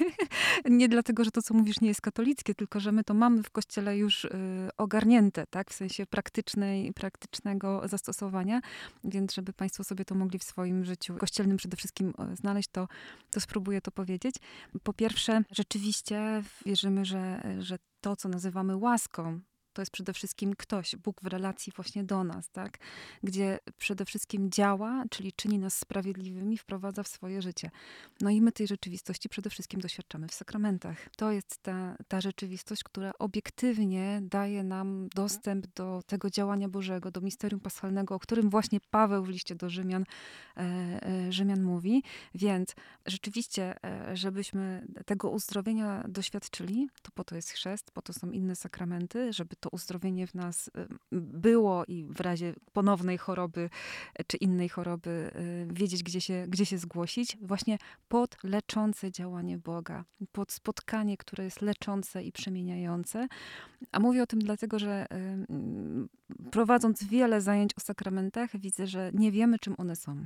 [0.65, 3.52] nie dlatego, że to, co mówisz, nie jest katolickie, tylko że my to mamy w
[3.52, 4.30] kościele już y,
[4.78, 8.62] ogarnięte, tak, w sensie praktycznej, praktycznego zastosowania,
[9.04, 12.88] więc żeby Państwo sobie to mogli w swoim życiu kościelnym przede wszystkim znaleźć, to,
[13.32, 14.36] to spróbuję to powiedzieć.
[14.84, 19.39] Po pierwsze, rzeczywiście wierzymy, że, że to, co nazywamy łaską,
[19.73, 22.77] to jest przede wszystkim ktoś, Bóg w relacji właśnie do nas, tak?
[23.23, 27.71] Gdzie przede wszystkim działa, czyli czyni nas sprawiedliwymi, wprowadza w swoje życie.
[28.21, 30.97] No i my tej rzeczywistości przede wszystkim doświadczamy w sakramentach.
[31.17, 37.21] To jest ta, ta rzeczywistość, która obiektywnie daje nam dostęp do tego działania Bożego, do
[37.21, 40.03] misterium paschalnego, o którym właśnie Paweł w liście do Rzymian,
[40.58, 42.03] e, e, Rzymian mówi.
[42.36, 48.32] Więc rzeczywiście, e, żebyśmy tego uzdrowienia doświadczyli, to po to jest chrzest, po to są
[48.32, 50.71] inne sakramenty, żeby to uzdrowienie w nas y,
[51.11, 53.69] było i w razie ponownej choroby
[54.27, 55.31] czy innej choroby
[55.69, 61.43] y, wiedzieć, gdzie się, gdzie się zgłosić, właśnie pod leczące działanie Boga, pod spotkanie, które
[61.43, 63.27] jest leczące i przemieniające.
[63.91, 65.05] A mówię o tym dlatego, że
[66.51, 70.25] prowadząc wiele zajęć o sakramentach, widzę, że nie wiemy, czym one są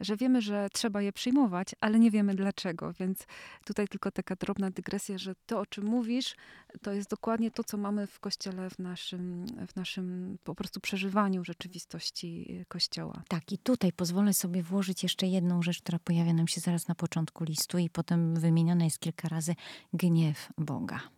[0.00, 2.92] że wiemy, że trzeba je przyjmować, ale nie wiemy dlaczego.
[2.92, 3.26] Więc
[3.64, 6.34] tutaj tylko taka drobna dygresja, że to, o czym mówisz,
[6.82, 11.44] to jest dokładnie to, co mamy w kościele, w naszym, w naszym po prostu przeżywaniu
[11.44, 13.22] rzeczywistości kościoła.
[13.28, 16.94] Tak, i tutaj pozwolę sobie włożyć jeszcze jedną rzecz, która pojawia nam się zaraz na
[16.94, 19.54] początku listu i potem wymieniona jest kilka razy
[19.92, 21.15] gniew Boga.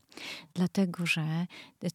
[0.54, 1.46] Dlatego, że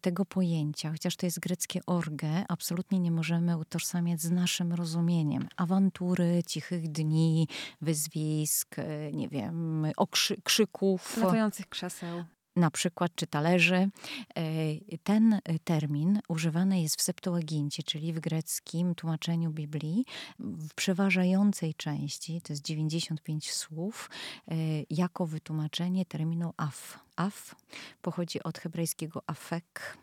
[0.01, 5.47] tego pojęcia, chociaż to jest greckie orge, absolutnie nie możemy utożsamiać z naszym rozumieniem.
[5.57, 7.47] Awantury, cichych dni,
[7.81, 11.17] wyzwisk, e, nie wiem, okrzy, krzyków.
[11.17, 12.23] Latających krzeseł
[12.55, 13.75] na przykład czy talerzy.
[13.75, 20.05] E, ten termin używany jest w Septuagincie, czyli w greckim tłumaczeniu Biblii,
[20.39, 24.09] w przeważającej części, to jest 95 słów,
[24.47, 24.55] e,
[24.89, 26.99] jako wytłumaczenie terminu af.
[27.15, 27.55] Af
[28.01, 30.02] pochodzi od hebrajskiego afek, E,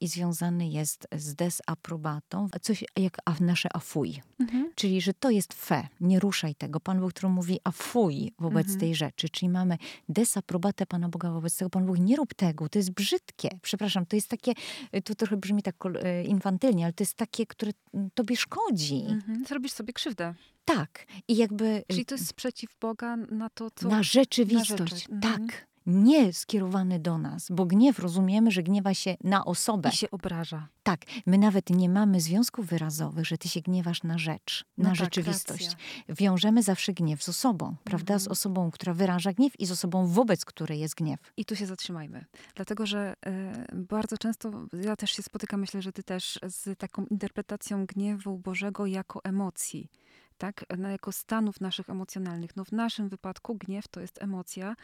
[0.00, 4.22] i związany jest z desaprobatą, coś jak nasze afuj.
[4.40, 4.72] Mhm.
[4.74, 6.80] Czyli, że to jest fe, nie ruszaj tego.
[6.80, 8.80] Pan Bóg, który mówi afuj wobec mhm.
[8.80, 9.28] tej rzeczy.
[9.28, 11.70] Czyli mamy desaprobatę Pana Boga wobec tego.
[11.70, 13.48] Pan Bóg, nie rób tego, to jest brzydkie.
[13.62, 14.52] Przepraszam, to jest takie,
[14.92, 17.72] e, to trochę brzmi tak e, infantylnie, ale to jest takie, które
[18.14, 19.04] tobie szkodzi.
[19.08, 19.44] Mhm.
[19.44, 20.34] Zrobisz sobie krzywdę.
[20.64, 21.06] Tak.
[21.28, 21.84] I jakby...
[21.88, 23.88] Czyli to jest sprzeciw Boga na to, co...
[23.88, 25.66] Na rzeczywistość, na tak.
[25.86, 29.88] Nie skierowany do nas, bo gniew rozumiemy, że gniewa się na osobę.
[29.88, 30.68] I się obraża.
[30.82, 34.90] Tak, my nawet nie mamy związków wyrazowych, że ty się gniewasz na rzecz, no na
[34.90, 35.64] tak, rzeczywistość.
[35.64, 36.14] Racja.
[36.14, 38.14] Wiążemy zawsze gniew z osobą, prawda?
[38.14, 38.20] Mhm.
[38.20, 41.20] Z osobą, która wyraża gniew i z osobą, wobec której jest gniew.
[41.36, 42.24] I tu się zatrzymajmy.
[42.54, 43.14] Dlatego, że
[43.72, 48.38] y, bardzo często, ja też się spotykam, myślę, że ty też, z taką interpretacją gniewu
[48.38, 49.90] Bożego jako emocji
[50.38, 52.56] tak, no, jako stanów naszych emocjonalnych.
[52.56, 54.76] No w naszym wypadku gniew to jest emocja,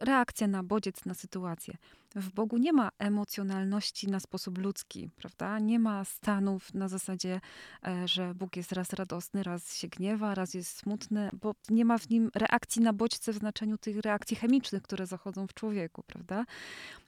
[0.00, 1.74] reakcja na bodziec, na sytuację.
[2.14, 5.58] W Bogu nie ma emocjonalności na sposób ludzki, prawda?
[5.58, 7.40] Nie ma stanów na zasadzie,
[7.86, 11.98] e, że Bóg jest raz radosny, raz się gniewa, raz jest smutny, bo nie ma
[11.98, 16.44] w nim reakcji na bodźce w znaczeniu tych reakcji chemicznych, które zachodzą w człowieku, prawda?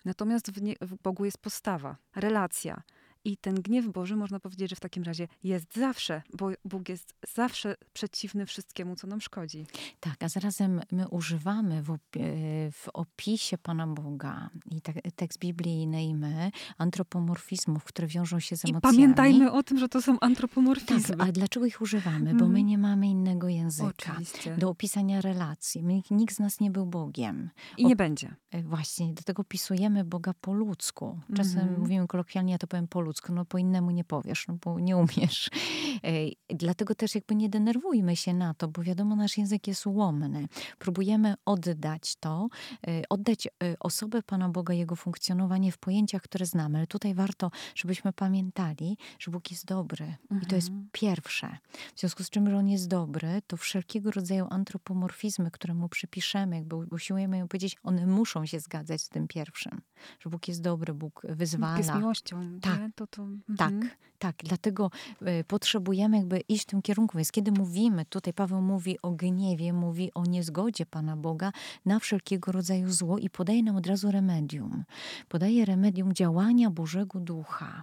[0.05, 2.83] Natomiast w, nie, w Bogu jest postawa, relacja
[3.25, 7.15] i ten gniew Boży, można powiedzieć, że w takim razie jest zawsze, bo Bóg jest
[7.35, 9.67] zawsze przeciwny wszystkiemu, co nam szkodzi.
[10.01, 11.99] Tak, a zarazem my używamy w,
[12.73, 18.95] w opisie Pana Boga i tak, tekst biblijny antropomorfizmów, które wiążą się z emocjami.
[18.95, 21.17] I pamiętajmy o tym, że to są antropomorfizmy.
[21.17, 22.35] Tak, a dlaczego ich używamy?
[22.35, 22.67] Bo my mhm.
[22.67, 24.57] nie mamy innego języka Oczywiście.
[24.57, 25.83] do opisania relacji.
[25.83, 27.51] My, nikt z nas nie był Bogiem.
[27.79, 28.35] I nie będzie.
[28.51, 31.21] E, właśnie, do tego opisujemy Boga po ludzku.
[31.37, 34.49] Czasem mm mówimy kolokwialnie, ja to powiem po ludzku ludzku, no po innemu nie powiesz,
[34.49, 35.51] no bo nie umiesz.
[36.49, 40.49] Dlatego też jakby nie denerwujmy się na to, bo wiadomo, nasz język jest ułomny.
[40.79, 42.49] Próbujemy oddać to,
[42.87, 43.51] e, oddać e,
[43.81, 46.79] osobę Pana Boga, Jego funkcjonowanie w pojęciach, które znamy.
[46.79, 50.05] Ale tutaj warto, żebyśmy pamiętali, że Bóg jest dobry.
[50.05, 50.43] Mhm.
[50.43, 50.89] I to jest mhm.
[50.93, 51.59] pierwsze.
[51.95, 56.57] W związku z czym, że On jest dobry, to wszelkiego rodzaju antropomorfizmy, które Mu przypiszemy,
[56.57, 59.81] jakby usiłujemy ją powiedzieć, one muszą się zgadzać z tym pierwszym.
[60.21, 61.77] Że Bóg jest dobry, Bóg wyzwala.
[61.77, 62.61] Bóg jest miłością.
[62.61, 62.91] Tak, nie?
[62.95, 63.27] to, to...
[63.57, 63.91] Tak, mhm.
[64.19, 64.37] tak.
[64.45, 64.91] Dlatego
[65.23, 67.19] y, potrzebujemy jakby iść w tym kierunku.
[67.19, 71.53] Więc kiedy mówimy, tutaj Paweł mówi o gniewie, mówi o niezgodzie Pana Boga
[71.85, 74.85] na wszelkiego rodzaju zło i podaje nam od razu remedium.
[75.29, 77.83] Podaje remedium działania Bożego Ducha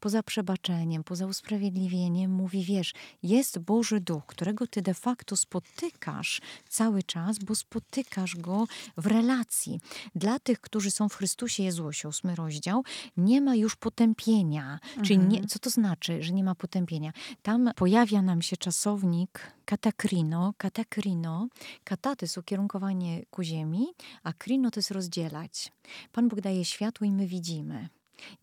[0.00, 7.02] poza przebaczeniem, poza usprawiedliwieniem, mówi: Wiesz, jest Boży Duch, którego ty de facto spotykasz cały
[7.02, 9.80] czas, bo spotykasz go w relacji.
[10.14, 12.84] Dla tych, którzy są w Chrystusie Jezusie, ósmy rozdział,
[13.16, 14.72] nie ma już potępienia.
[14.82, 15.06] Mhm.
[15.06, 17.12] Czyli nie, co to znaczy, że nie ma potępienia?
[17.42, 21.48] Tam pojawia nam się czasownik katakrino, katakrino.
[21.84, 23.86] Kata to jest ukierunkowanie ku ziemi,
[24.22, 25.72] a krino to jest rozdzielać.
[26.12, 27.88] Pan Bóg daje światło i my widzimy.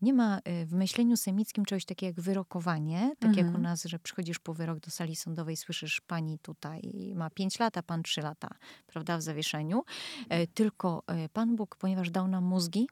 [0.02, 3.36] Nie ma y, w myśleniu semickim czegoś takiego jak wyrokowanie, tak mhm.
[3.36, 3.62] jak u mhm.
[3.62, 7.82] nas, że przychodzisz po wyrok do sali sądowej, słyszysz pani tutaj ma pięć lat, a
[7.82, 8.48] pan trzy lata,
[8.86, 9.84] prawda, w zawieszeniu.
[10.28, 12.88] E, tylko e, Pan Bóg, ponieważ dał nam mózgi,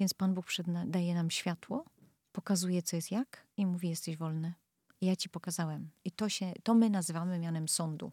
[0.00, 0.46] więc Pan Bóg
[0.86, 1.84] daje nam światło,
[2.32, 4.54] pokazuje, co jest jak i mówi, jesteś wolny.
[5.00, 5.90] Ja ci pokazałem.
[6.04, 8.12] I to, się, to my nazywamy mianem sądu.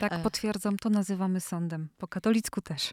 [0.00, 0.18] Tak, E.
[0.18, 1.88] potwierdzam, to nazywamy sądem.
[1.98, 2.90] Po katolicku też.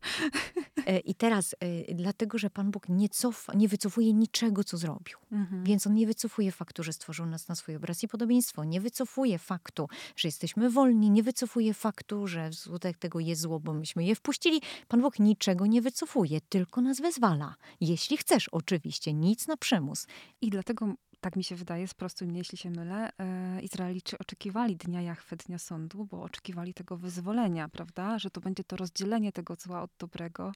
[0.85, 5.17] E, I teraz, e, dlatego, że Pan Bóg nie, cofa, nie wycofuje niczego, co zrobił.
[5.31, 5.63] Mhm.
[5.63, 8.63] Więc on nie wycofuje faktu, że stworzył nas na swój obraz i podobieństwo.
[8.63, 11.11] Nie wycofuje faktu, że jesteśmy wolni.
[11.11, 14.61] Nie wycofuje faktu, że wskutek tego jest zło, bo myśmy je wpuścili.
[14.87, 17.55] Pan Bóg niczego nie wycofuje, tylko nas wezwala.
[17.81, 20.07] Jeśli chcesz, oczywiście, nic na przymus.
[20.41, 25.01] I dlatego, tak mi się wydaje, sprostuj mnie, jeśli się mylę, e, Izraelici oczekiwali dnia
[25.01, 28.19] Jachwy, dnia sądu, bo oczekiwali tego wyzwolenia, prawda?
[28.19, 30.51] Że to będzie to rozdzielenie tego zła od dobrego.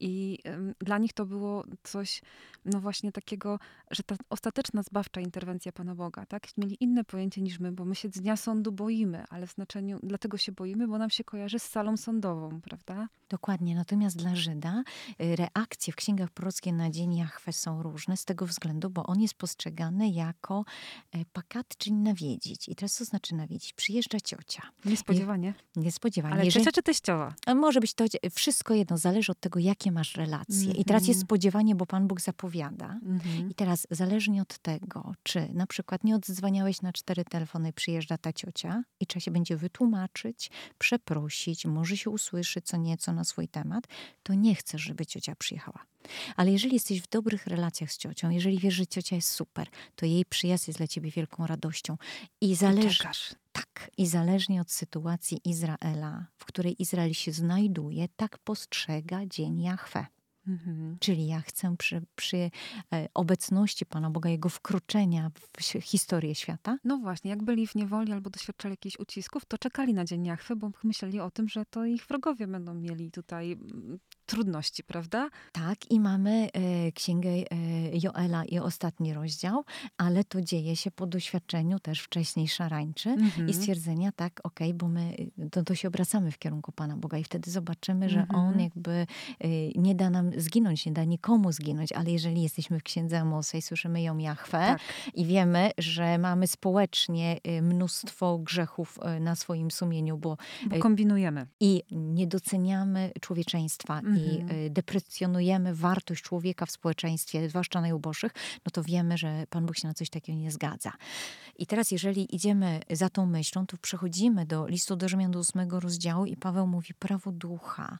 [0.00, 0.38] I
[0.80, 2.22] dla nich to było coś,
[2.64, 3.58] no właśnie takiego,
[3.90, 6.46] że ta ostateczna zbawcza interwencja Pana Boga, tak?
[6.56, 10.36] Mieli inne pojęcie niż my, bo my się dnia sądu boimy, ale w znaczeniu, dlatego
[10.38, 13.08] się boimy, bo nam się kojarzy z salą sądową, prawda?
[13.28, 13.74] Dokładnie.
[13.74, 14.82] Natomiast dla Żyda
[15.20, 19.20] y, reakcje w księgach prorockich na dzień Jahwe są różne z tego względu, bo on
[19.20, 20.64] jest postrzegany jako
[21.12, 22.68] e, pakat, czyli nawiedzić.
[22.68, 23.72] I teraz co znaczy nawiedzić?
[23.72, 24.62] Przyjeżdża ciocia.
[24.84, 25.54] Niespodziewanie.
[25.76, 26.34] Niespodziewanie.
[26.34, 27.34] Ale Jeżeli- ciocia czy teściowa?
[27.54, 30.72] Może być to wszystko jedno, zależy od tego, jakie masz relacje.
[30.72, 31.26] I teraz jest Mhm.
[31.26, 32.98] spodziewanie, bo Pan Bóg zapowiada.
[33.06, 33.50] Mhm.
[33.50, 38.32] I teraz zależnie od tego, czy na przykład nie odzwaniałeś na cztery telefony, przyjeżdża ta
[38.32, 43.84] ciocia i trzeba się będzie wytłumaczyć, przeprosić, może się usłyszy co nieco na swój temat,
[44.22, 45.84] to nie chcesz, żeby ciocia przyjechała.
[46.36, 50.06] Ale jeżeli jesteś w dobrych relacjach z ciocią, jeżeli wiesz, że ciocia jest super, to
[50.06, 51.96] jej przyjazd jest dla ciebie wielką radością.
[52.40, 53.34] I zależy, Czekasz.
[53.52, 60.06] tak, i zależnie od sytuacji Izraela, w której Izrael się znajduje, tak postrzega dzień Jahwe.
[60.48, 60.96] Mhm.
[61.00, 62.36] Czyli ja chcę przy, przy
[62.92, 65.30] e, obecności Pana Boga, Jego wkroczenia
[65.60, 69.94] w historię świata, No właśnie, jak byli w niewoli albo doświadczali jakichś ucisków, to czekali
[69.94, 73.98] na dzień Jachwy, bo myśleli o tym, że to ich wrogowie będą mieli tutaj mm,
[74.32, 75.28] trudności, prawda?
[75.52, 77.44] tak, i mamy e, księgę e,
[78.02, 79.64] Joela i ostatni rozdział,
[79.96, 83.48] ale to dzieje się po doświadczeniu też wcześniej szarańczy Mhm.
[83.48, 87.18] i stwierdzenia, tak, okej, bo my y, to, to się obracamy w kierunku Pana Boga
[87.18, 88.40] i wtedy zobaczymy, że Mhm.
[88.44, 89.06] On jakby
[89.44, 93.58] y, nie da nam zginąć, nie da nikomu zginąć, ale jeżeli jesteśmy w księdze Amosa
[93.58, 94.80] i słyszymy ją Jahwe, Tak.
[95.14, 100.36] i wiemy, że mamy społecznie y, mnóstwo grzechów y, na swoim sumieniu, bo
[100.66, 101.46] Bo kombinujemy.
[101.60, 104.60] i nie doceniamy człowieczeństwa i Mhm.
[104.66, 108.32] y, deprecjonujemy wartość człowieka w społeczeństwie, zwłaszcza najuboższych,
[108.66, 110.92] no to wiemy, że Pan Bóg się na coś takiego nie zgadza.
[111.58, 115.80] I teraz, jeżeli idziemy za tą myślą, to przechodzimy do listu do Rzymian do ósmego
[115.80, 117.98] rozdziału i Paweł mówi prawo ducha.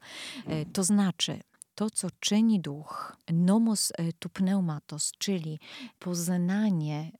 [0.48, 1.40] Y, To znaczy,
[1.74, 5.60] to, co czyni duch, nomos e, tu pneumatos, czyli
[5.98, 7.12] poznanie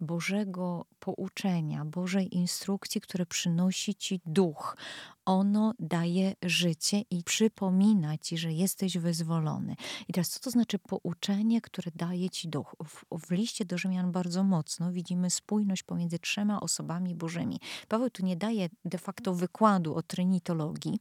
[0.00, 4.76] Bożego pouczenia, Bożej instrukcji, które przynosi ci duch.
[5.24, 9.76] Ono daje życie i przypomina ci, że jesteś wyzwolony.
[10.08, 12.76] I teraz, co to znaczy pouczenie, które daje ci duch?
[12.84, 17.60] W, w liście do Rzymian bardzo mocno widzimy spójność pomiędzy trzema osobami bożymi.
[17.88, 20.98] Paweł tu nie daje de facto wykładu o trynitologii,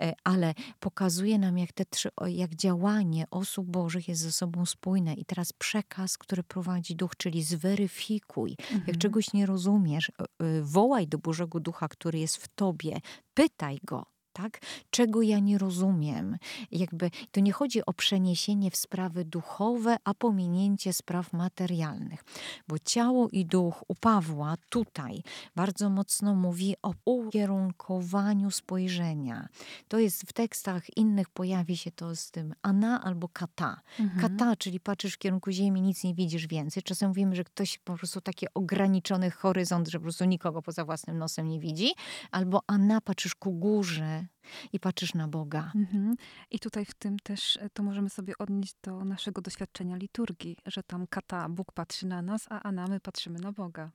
[0.00, 5.14] e, ale pokazuje nam, jak te trzy, jak działanie osób bożych jest ze sobą spójne.
[5.14, 8.56] I teraz przekaz, który prowadzi duch, czyli zweryfikuj.
[8.70, 8.98] Jak Mhm.
[8.98, 13.00] czegoś nie rozumiesz, e, e, wołaj do Bożego Ducha, który jest w tobie,
[13.34, 14.13] pytaj go.
[14.34, 14.60] Tak?
[14.90, 16.36] Czego ja nie rozumiem?
[16.70, 22.24] Jakby to nie chodzi o przeniesienie w sprawy duchowe, a pominięcie spraw materialnych.
[22.68, 25.22] Bo ciało i duch u Pawła tutaj
[25.56, 29.48] bardzo mocno mówi o ukierunkowaniu spojrzenia.
[29.88, 33.80] To jest w tekstach innych pojawi się to z tym ana albo kata.
[34.00, 34.20] Mhm.
[34.20, 36.82] Kata, czyli patrzysz w kierunku ziemi, nic nie widzisz więcej.
[36.82, 41.18] Czasem mówimy, że ktoś po prostu taki ograniczony horyzont, że po prostu nikogo poza własnym
[41.18, 41.92] nosem nie widzi.
[42.30, 44.23] Albo ana, patrzysz ku górze
[44.72, 45.72] i patrzysz na Boga.
[45.74, 46.14] Mhm.
[46.50, 50.82] I tutaj w tym też e, to możemy sobie odnieść do naszego doświadczenia liturgii, że
[50.82, 53.90] tam kata, Bóg patrzy na nas, a Ana, my patrzymy na Boga.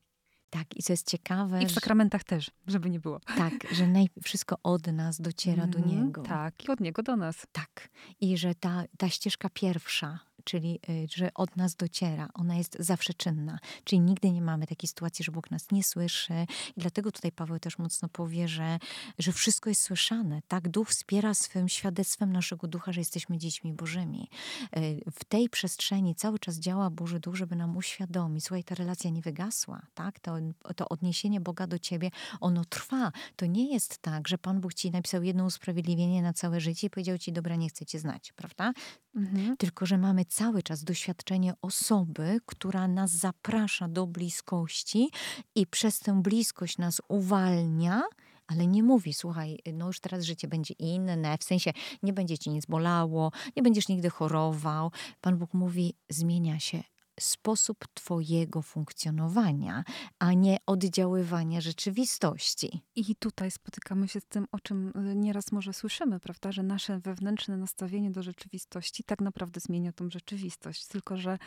[0.50, 3.20] Tak, i co jest ciekawe, I w że, sakramentach też, żeby nie było.
[3.20, 6.06] tak, że naj, wszystko od nas dociera do Mhm.
[6.06, 6.22] Niego.
[6.22, 7.48] Tak, i od Niego do nas.
[7.52, 7.90] Tak.
[8.22, 13.14] I że ta, ta ścieżka pierwsza, czyli y, że od nas dociera, ona jest zawsze
[13.14, 13.60] czynna.
[13.84, 16.34] Czyli nigdy nie mamy takiej sytuacji, że Bóg nas nie słyszy.
[16.78, 18.80] I dlatego tutaj Paweł też mocno powie, że,
[19.20, 20.42] że wszystko jest słyszane.
[20.48, 24.30] Tak, duch wspiera swym świadectwem naszego ducha, że jesteśmy dziećmi Bożymi.
[24.78, 28.44] Y, W tej przestrzeni cały czas działa Boży Duch, żeby nam uświadomić.
[28.46, 29.82] Słuchaj, ta relacja nie wygasła.
[29.94, 30.20] Tak?
[30.20, 30.38] To,
[30.76, 33.12] to odniesienie Boga do ciebie, ono trwa.
[33.36, 36.90] To nie jest tak, że Pan Bóg ci napisał jedno usprawiedliwienie na całe życie i
[36.90, 38.74] powiedział ci, dobra, nie chcę cię znać, prawda?
[39.16, 39.58] Mhm.
[39.58, 45.10] Tylko, że mamy cały czas doświadczenie osoby, która nas zaprasza do bliskości
[45.56, 48.04] i przez tę bliskość nas uwalnia,
[48.48, 52.50] ale nie mówi, słuchaj, no już teraz życie będzie inne, w sensie nie będzie ci
[52.50, 54.92] nic bolało, nie będziesz nigdy chorował.
[55.22, 56.84] Pan Bóg mówi, zmienia się.
[57.20, 59.84] Sposób Twojego funkcjonowania,
[60.20, 62.82] a nie oddziaływania rzeczywistości.
[62.96, 67.00] I tutaj spotykamy się z tym, o czym y, nieraz może słyszymy, prawda, że nasze
[67.00, 70.88] wewnętrzne nastawienie do rzeczywistości tak naprawdę zmienia tą rzeczywistość.
[70.88, 71.38] Tylko, że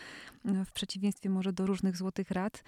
[0.47, 2.65] y, w przeciwieństwie może do różnych złotych rad,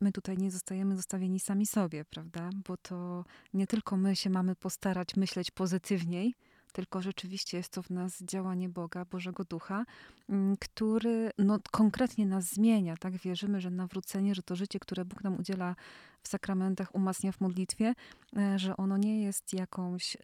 [0.00, 4.56] my tutaj nie zostajemy zostawieni sami sobie, prawda, bo to nie tylko my się mamy
[4.56, 6.34] postarać myśleć pozytywniej,
[6.72, 9.84] tylko rzeczywiście jest to w nas działanie Boga, Bożego Ducha,
[10.28, 12.96] mm, który no, konkretnie nas zmienia.
[12.96, 15.76] Tak wierzymy, że nawrócenie, że to życie, które Bóg nam udziela
[16.22, 17.94] w sakramentach, umacnia w modlitwie,
[18.36, 20.18] e, że ono nie jest jakąś e,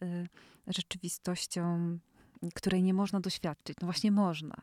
[0.67, 1.97] rzeczywistością,
[2.55, 3.77] której nie można doświadczyć.
[3.81, 4.55] No właśnie można.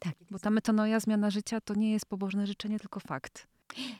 [0.00, 0.14] Tak.
[0.30, 3.51] Bo ta metanoja, zmiana życia, to nie jest pobożne życzenie, tylko fakt.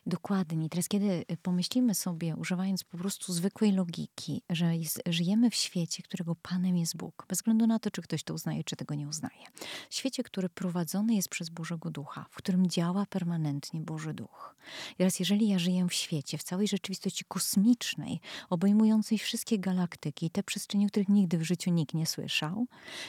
[0.07, 0.69] Dokładnie.
[0.69, 4.73] Teraz, kiedy y, pomyślimy sobie, używając po prostu zwykłej logiki, że
[5.07, 8.65] żyjemy w świecie, którego Panem jest Bóg, bez względu na to, czy ktoś to uznaje,
[8.65, 9.47] czy tego nie uznaje.
[9.91, 14.55] W świecie, który prowadzony jest przez Bożego Ducha, w którym działa permanentnie Boży Duch.
[14.93, 20.43] I teraz, jeżeli ja żyję w świecie, w całej rzeczywistości kosmicznej, obejmującej wszystkie galaktyki, te
[20.43, 22.67] przestrzenie, o których nigdy w życiu nikt nie słyszał,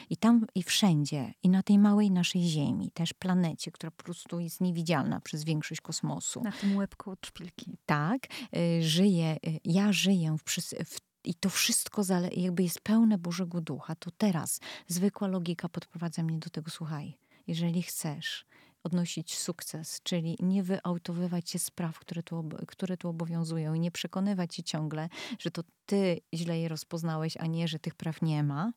[0.09, 4.39] i tam i wszędzie, i na tej małej naszej Ziemi, też planecie, która po prostu
[4.39, 6.43] jest niewidzialna przez większość kosmosu.
[6.43, 7.77] Na tym łebku od szpilki.
[7.85, 10.51] Tak, y, żyję, y, ja żyję w,
[10.85, 12.01] w i to wszystko
[12.35, 17.83] jakby jest pełne Bożego Ducha, to teraz zwykła logika podprowadza mnie do tego, słuchaj, jeżeli
[17.83, 18.45] chcesz
[18.83, 24.55] odnosić sukces, czyli nie wyautowywać się spraw, które tu, które tu obowiązują i nie przekonywać
[24.55, 28.73] się ciągle, że to ty źle je rozpoznałeś, a nie, że tych praw nie ma,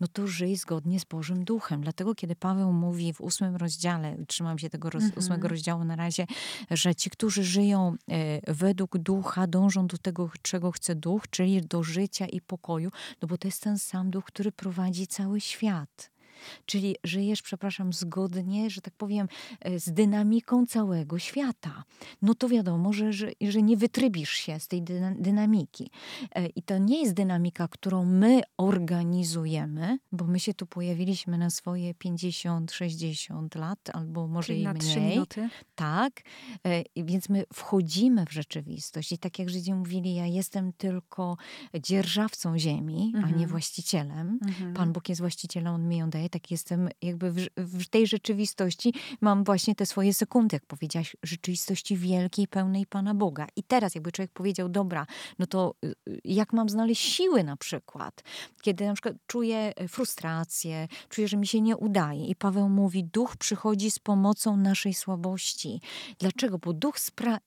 [0.00, 1.82] no to żyj zgodnie z Bożym Duchem.
[1.82, 5.18] Dlatego, kiedy Paweł mówi w ósmym rozdziale, trzymam się tego roz, mhm.
[5.18, 6.26] ósmego rozdziału na razie,
[6.70, 11.82] że ci, którzy żyją e, według Ducha, dążą do tego, czego chce Duch, czyli do
[11.82, 12.90] życia i pokoju,
[13.22, 16.17] no bo to jest ten sam Duch, który prowadzi cały świat.
[16.66, 19.28] Czyli żyjesz, przepraszam, zgodnie, że tak powiem,
[19.60, 21.84] e, z dynamiką całego świata.
[22.22, 24.82] No to wiadomo, że, że, że nie wytrybisz się z tej
[25.18, 25.90] dynamiki.
[26.34, 31.50] E, I to nie jest dynamika, którą my organizujemy, bo my się tu pojawiliśmy na
[31.50, 35.10] swoje 50-60 lat, albo może Czyli i na mniej.
[35.10, 35.48] minuty.
[35.74, 36.22] Tak.
[36.66, 39.12] E, więc my wchodzimy w rzeczywistość.
[39.12, 41.36] I tak jak Żydzi mówili, ja jestem tylko
[41.80, 43.24] dzierżawcą ziemi, mhm.
[43.24, 43.50] a nie mhm.
[43.50, 44.38] właścicielem.
[44.46, 44.74] Mhm.
[44.74, 48.94] Pan Bóg jest właścicielem, on mi ją daje tak jestem jakby w, w, tej rzeczywistości,
[49.20, 53.46] mam właśnie te swoje sekundy, jak powiedziałaś, rzeczywistości wielkiej, pełnej Pana Boga.
[53.56, 55.06] I teraz jakby człowiek powiedział, dobra,
[55.38, 58.22] no to y, y, jak mam znaleźć siły na przykład,
[58.62, 62.26] kiedy na przykład czuję e, frustrację, czuję, że mi się nie udaje.
[62.26, 65.80] I Paweł mówi, duch przychodzi z pomocą naszej słabości.
[66.18, 66.58] Dlaczego?
[66.58, 66.96] Bo duch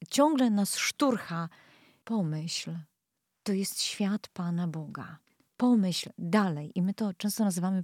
[0.10, 1.50] ciągle nas szturcha.
[2.04, 2.72] Pomyśl,
[3.44, 5.31] to jest świat Pana Boga
[5.62, 6.71] pomyśl dalej.
[6.76, 7.84] I my to często nazywamy e,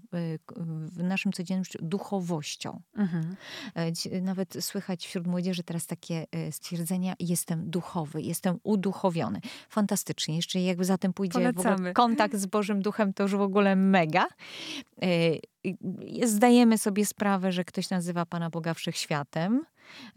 [0.86, 2.82] w naszym codziennym życiu duchowością.
[2.96, 3.36] Mhm.
[3.76, 9.42] E, nawet słychać wśród młodzieży teraz takie e, stwierdzenia: jestem duchowy, jestem uduchowiony.
[9.70, 10.36] Fantastycznie.
[10.36, 11.54] Jeszcze jakby za tym pójdzie
[11.94, 14.28] kontakt z Bożym Duchem, to już w ogóle mega.
[16.24, 19.66] Zdajemy sobie sprawę, że ktoś nazywa Pana Boga wszechświatem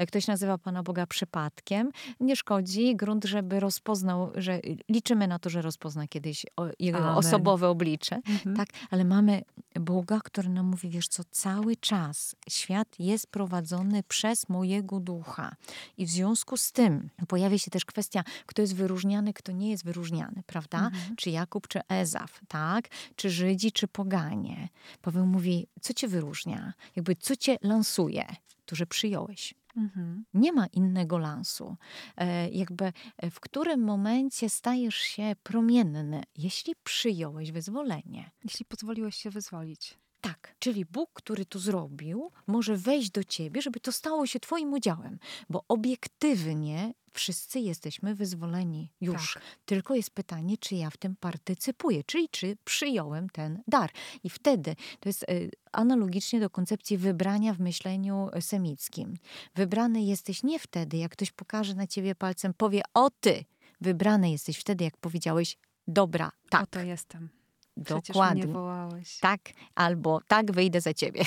[0.06, 2.96] ktoś nazywa Pana Boga przypadkiem, nie szkodzi.
[2.96, 6.46] Grunt, żeby rozpoznał, że liczymy na to, że rozpozna kiedyś
[6.78, 7.14] jego Amen.
[7.14, 8.16] osobowe oblicze.
[8.16, 8.56] Mhm.
[8.56, 9.42] Tak, ale mamy
[9.74, 15.56] Boga, który nam mówi, wiesz co, cały czas świat jest prowadzony przez mojego ducha.
[15.96, 19.85] I w związku z tym pojawia się też kwestia, kto jest wyróżniany, kto nie jest
[19.85, 20.78] wyróżniany, prawda?
[20.78, 21.16] Mhm.
[21.16, 22.88] Czy Jakub, czy Ezaf, tak?
[23.16, 24.68] Czy Żydzi, czy poganie.
[25.02, 26.72] Paweł mówi, co cię wyróżnia?
[26.96, 28.26] Jakby co cię lansuje?
[28.66, 29.54] To, że przyjąłeś.
[29.76, 30.24] Mhm.
[30.35, 31.76] Nie ma innego lansu.
[32.16, 38.30] E, jakby e, w którym momencie stajesz się promienny, jeśli przyjąłeś wyzwolenie.
[38.44, 39.99] Jeśli pozwoliłeś się wyzwolić.
[40.20, 44.72] Tak, czyli Bóg, który to zrobił, może wejść do ciebie, żeby to stało się twoim
[44.72, 45.18] udziałem,
[45.50, 49.35] bo obiektywnie wszyscy jesteśmy wyzwoleni już.
[49.35, 49.42] Tak.
[49.64, 53.90] Tylko jest pytanie, czy ja w tym partycypuję, czyli czy przyjąłem ten dar.
[54.24, 59.14] I wtedy to jest y, analogicznie do koncepcji wybrania w myśleniu semickim.
[59.54, 63.44] Wybrany jesteś nie wtedy, jak ktoś pokaże na ciebie palcem, powie o ty.
[63.80, 65.56] Wybrany jesteś wtedy, jak powiedziałeś
[65.88, 66.62] dobra, tak.
[66.62, 67.39] Oto jestem.
[67.80, 68.44] Dokładnie.
[68.44, 69.18] Mnie wołałeś.
[69.18, 69.40] Tak,
[69.74, 71.24] albo tak, wyjdę za ciebie.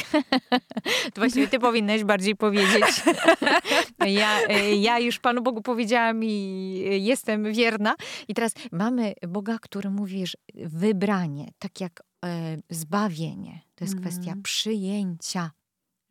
[1.14, 3.04] to właściwie ty powinnaś bardziej powiedzieć.
[4.22, 7.96] ja, ja już Panu Bogu powiedziałam i jestem wierna.
[8.28, 14.04] I teraz mamy Boga, który mówi, że wybranie, tak jak e, zbawienie, to jest mm.
[14.04, 15.52] kwestia przyjęcia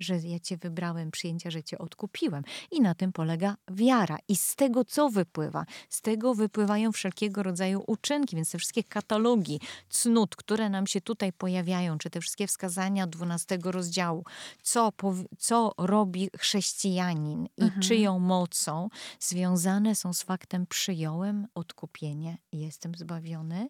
[0.00, 2.44] że ja cię wybrałem, przyjęcia, że cię odkupiłem.
[2.70, 4.18] I na tym polega wiara.
[4.28, 5.66] I z tego co wypływa?
[5.88, 11.32] Z tego wypływają wszelkiego rodzaju uczynki, więc te wszystkie katalogi cnót, które nam się tutaj
[11.32, 14.24] pojawiają, czy te wszystkie wskazania 12 rozdziału,
[14.62, 14.92] co,
[15.38, 17.82] co robi chrześcijanin i mhm.
[17.82, 18.88] czyją mocą,
[19.20, 23.68] związane są z faktem przyjąłem odkupienie, jestem zbawiony,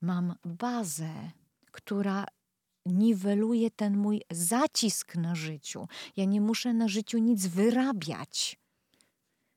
[0.00, 1.30] mam bazę,
[1.72, 2.26] która
[2.86, 5.88] niweluje ten mój zacisk na życiu.
[6.16, 8.61] Ja nie muszę na życiu nic wyrabiać.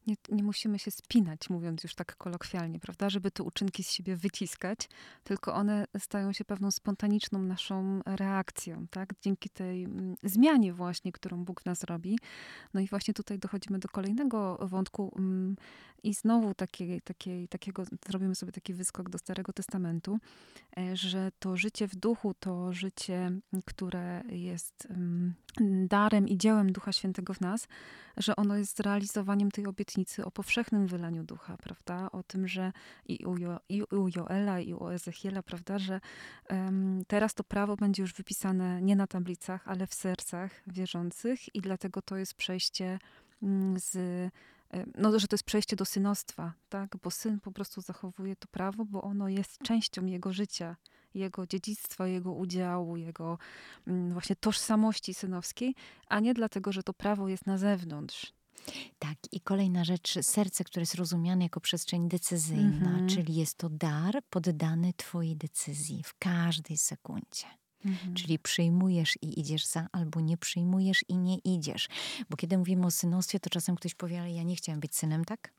[0.07, 4.15] Nie, nie, musimy się spinać, mówiąc już tak kolokwialnie, prawda, żeby te uczynki z siebie
[4.15, 4.89] wyciskać,
[5.23, 11.45] tylko one stają się pewną spontaniczną naszą reakcją, tak, dzięki tej mm, zmianie właśnie, którą
[11.45, 12.19] Bóg w nas robi.
[12.73, 15.55] No i właśnie tutaj dochodzimy do kolejnego wątku mm,
[16.03, 20.17] i znowu takiej, takiej, takiego, zrobimy sobie taki wyskok do Starego Testamentu,
[20.77, 23.31] e, że to życie w duchu, to życie,
[23.65, 25.33] które jest mm,
[25.87, 27.67] darem i dziełem Ducha Świętego w nas,
[28.17, 32.11] że ono jest realizowaniem tej obietnicy o powszechnym wylaniu ducha, prawda?
[32.11, 32.71] O tym, że
[33.05, 35.79] i u, jo, i u Joela, i u Ezechiela, prawda?
[35.79, 36.01] Że
[36.49, 41.61] um, teraz to prawo będzie już wypisane nie na tablicach, ale w sercach wierzących i
[41.61, 42.99] dlatego to jest przejście
[43.41, 43.97] um, z
[44.97, 46.97] no, że to jest przejście do synostwa, tak?
[47.03, 50.75] Bo syn po prostu zachowuje to prawo, bo ono jest częścią jego życia
[51.15, 53.37] jego dziedzictwa, jego udziału, jego
[53.87, 55.75] mm, właśnie tożsamości synowskiej,
[56.07, 58.33] a nie dlatego, że to prawo jest na zewnątrz.
[58.99, 63.15] Tak, i kolejna rzecz, serce, które jest rozumiane jako przestrzeń decyzyjna, mm -hmm.
[63.15, 67.45] czyli jest to dar poddany Twojej decyzji w każdej sekundzie.
[67.85, 68.13] Mhm.
[68.13, 71.87] Czyli przyjmujesz i idziesz za, albo nie przyjmujesz i nie idziesz.
[72.29, 75.25] Bo kiedy mówimy o synostwie, to czasem ktoś powie, ale ja nie chciałem być synem,
[75.25, 75.53] tak?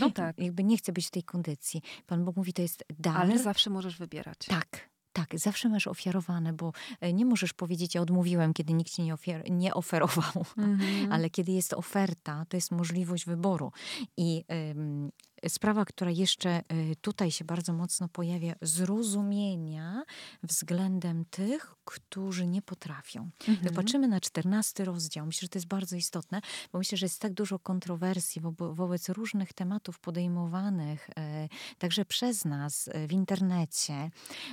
[0.00, 0.38] No tak.
[0.46, 1.82] Jakby nie chcę być w tej kondycji.
[2.06, 3.16] Pan Bóg mówi, to jest dar.
[3.16, 4.38] Ale zawsze możesz wybierać.
[4.38, 9.02] Tak, tak, zawsze masz ofiarowane, bo e, nie możesz powiedzieć, ja odmówiłem, kiedy nikt ci
[9.02, 11.08] nie, ofiar- nie oferował, mm-hmm.
[11.10, 13.72] ale kiedy jest oferta, to jest możliwość wyboru.
[14.16, 15.10] I ym,
[15.48, 20.02] sprawa, która jeszcze y, tutaj się bardzo mocno pojawia, zrozumienia
[20.42, 23.30] względem tych, którzy nie potrafią.
[23.48, 23.74] Mhm.
[23.74, 26.40] patrzymy na czternasty rozdział, myślę, że to jest bardzo istotne,
[26.72, 32.44] bo myślę, że jest tak dużo kontrowersji wo wobec różnych tematów podejmowanych, e, także przez
[32.44, 34.10] nas e, w internecie,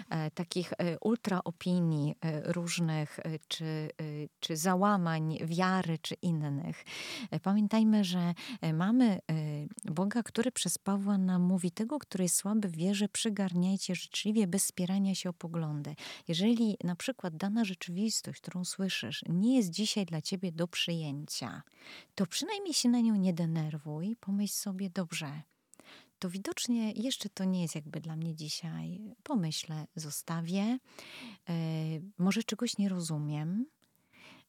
[0.09, 3.89] e, takich ultra opinii różnych, czy,
[4.39, 6.83] czy załamań wiary, czy innych.
[7.43, 8.33] Pamiętajmy, że
[8.73, 9.19] mamy
[9.85, 14.65] Boga, który przez Pawła nam mówi, tego, który jest słaby w wierze, przygarniajcie życzliwie, bez
[14.65, 15.95] spierania się o poglądy.
[16.27, 21.63] Jeżeli na przykład dana rzeczywistość, którą słyszysz, nie jest dzisiaj dla ciebie do przyjęcia,
[22.15, 25.41] to przynajmniej się na nią nie denerwuj, pomyśl sobie, dobrze,
[26.19, 29.01] to widocznie jeszcze to nie jest jakby dla mnie dzisiaj.
[29.23, 30.79] Pomyślę, zostawię.
[31.49, 31.55] Yy,
[32.17, 33.65] może czegoś nie rozumiem.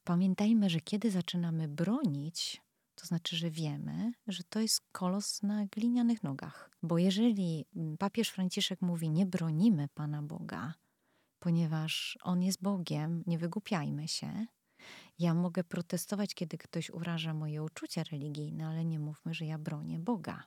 [0.04, 2.62] Pamiętajmy, że kiedy zaczynamy bronić,
[3.02, 6.70] to znaczy, że wiemy, że to jest kolos na glinianych nogach.
[6.82, 10.74] Bo jeżeli mm, papież Franciszek mówi, nie bronimy Pana Boga,
[11.38, 14.46] ponieważ On jest Bogiem, nie wygłupiajmy się,
[15.18, 19.98] ja mogę protestować, kiedy ktoś uraża moje uczucia religijne, ale nie mówmy, że ja bronię
[19.98, 20.44] Boga.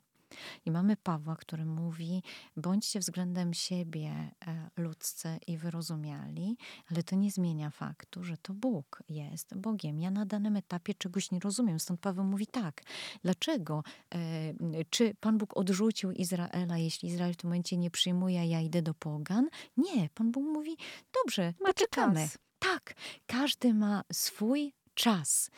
[0.66, 2.24] I mamy Pawła, który mówi:
[2.58, 6.58] bądźcie względem siebie e, ludzcy i wyrozumiali,
[6.92, 10.00] ale to nie zmienia faktu, że to Bóg jest Bogiem.
[10.00, 11.80] Ja na danym etapie czegoś nie rozumiem.
[11.80, 12.82] Stąd Paweł mówi tak.
[13.24, 13.84] Dlaczego?
[14.16, 18.82] E, czy Pan Bóg odrzucił Izraela, jeśli Izrael w tym momencie nie przyjmuje, ja idę
[18.82, 19.50] do pogan?
[19.78, 20.10] Nie.
[20.14, 20.78] Pan Bóg mówi:
[21.24, 22.20] dobrze, Macie poczekamy.
[22.20, 22.38] Czas.
[22.60, 22.94] Tak,
[23.26, 25.50] każdy ma swój czas,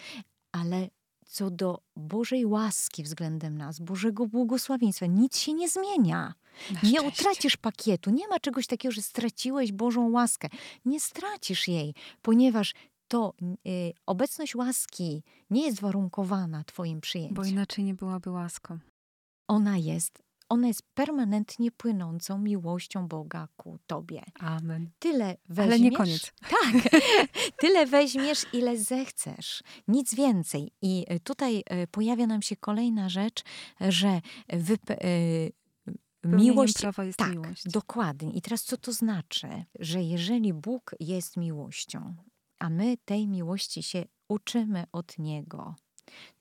[0.52, 0.90] ale
[1.28, 6.34] co do Bożej łaski względem nas, Bożego błogosławieństwa, nic się nie zmienia.
[6.84, 8.10] Nie utracisz pakietu.
[8.10, 10.50] Nie ma czegoś takiego, że straciłeś Bożą łaskę.
[10.86, 12.74] Nie stracisz jej, ponieważ
[13.08, 13.34] to
[13.68, 17.36] y, obecność łaski nie jest warunkowana Twoim przyjęciem.
[17.36, 18.80] Bo inaczej nie byłaby łaską.
[19.48, 24.24] Ona jest ona jest permanentnie płynącą miłością Boga ku Tobie.
[24.40, 24.90] Amen.
[25.00, 25.74] Tyle weźmiesz.
[25.74, 26.32] Ale nie koniec.
[26.50, 27.02] Tak.
[27.62, 29.64] tyle weźmiesz, ile zechcesz.
[29.88, 30.72] Nic więcej.
[30.82, 33.44] I e, tutaj e, pojawia nam się kolejna rzecz,
[33.80, 35.50] że wype- e,
[36.24, 37.64] miłość prawa jest tak, miłość.
[37.66, 38.32] Dokładnie.
[38.32, 39.48] I teraz co to znaczy?
[39.80, 42.16] Że jeżeli Bóg jest miłością,
[42.60, 45.76] a my tej miłości się uczymy od Niego,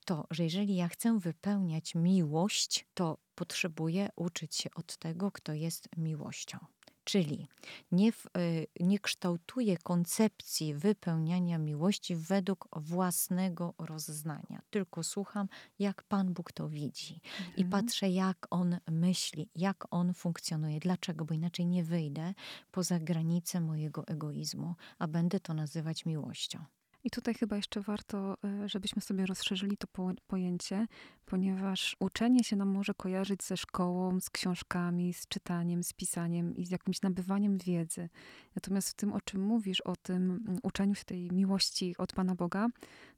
[0.05, 5.89] to, że jeżeli ja chcę wypełniać miłość, to potrzebuję uczyć się od tego, kto jest
[5.97, 6.59] miłością.
[7.05, 7.49] Czyli
[7.93, 16.35] nie, w, y, nie kształtuję koncepcji wypełniania miłości według własnego rozeznania, tylko słucham, jak Pan
[16.35, 17.57] Bóg to widzi mhm.
[17.57, 20.81] i patrzę, jak On myśli, jak On funkcjonuje.
[20.81, 21.25] Dlaczego?
[21.25, 22.35] Bo inaczej nie wyjdę
[22.71, 26.65] poza granice mojego egoizmu, a będę to nazywać miłością.
[27.07, 30.87] I tutaj chyba jeszcze warto, e, żebyśmy sobie rozszerzyli to po, pojęcie,
[31.27, 36.67] ponieważ uczenie się nam może kojarzyć ze szkołą, z książkami, z czytaniem, z pisaniem i
[36.67, 38.09] z jakimś nabywaniem wiedzy.
[38.55, 42.35] Natomiast w tym, o czym mówisz, o tym mm, uczeniu się tej miłości od Pana
[42.35, 42.69] Boga,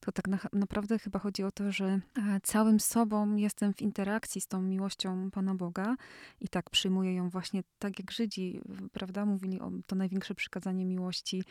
[0.01, 2.01] to tak na, naprawdę chyba chodzi o to, że e,
[2.43, 5.97] całym sobą jestem w interakcji z tą miłością Pana Boga
[6.41, 8.61] i tak przyjmuję ją właśnie tak jak Żydzi,
[8.93, 11.45] prawda, mówili o to największe przykazanie miłości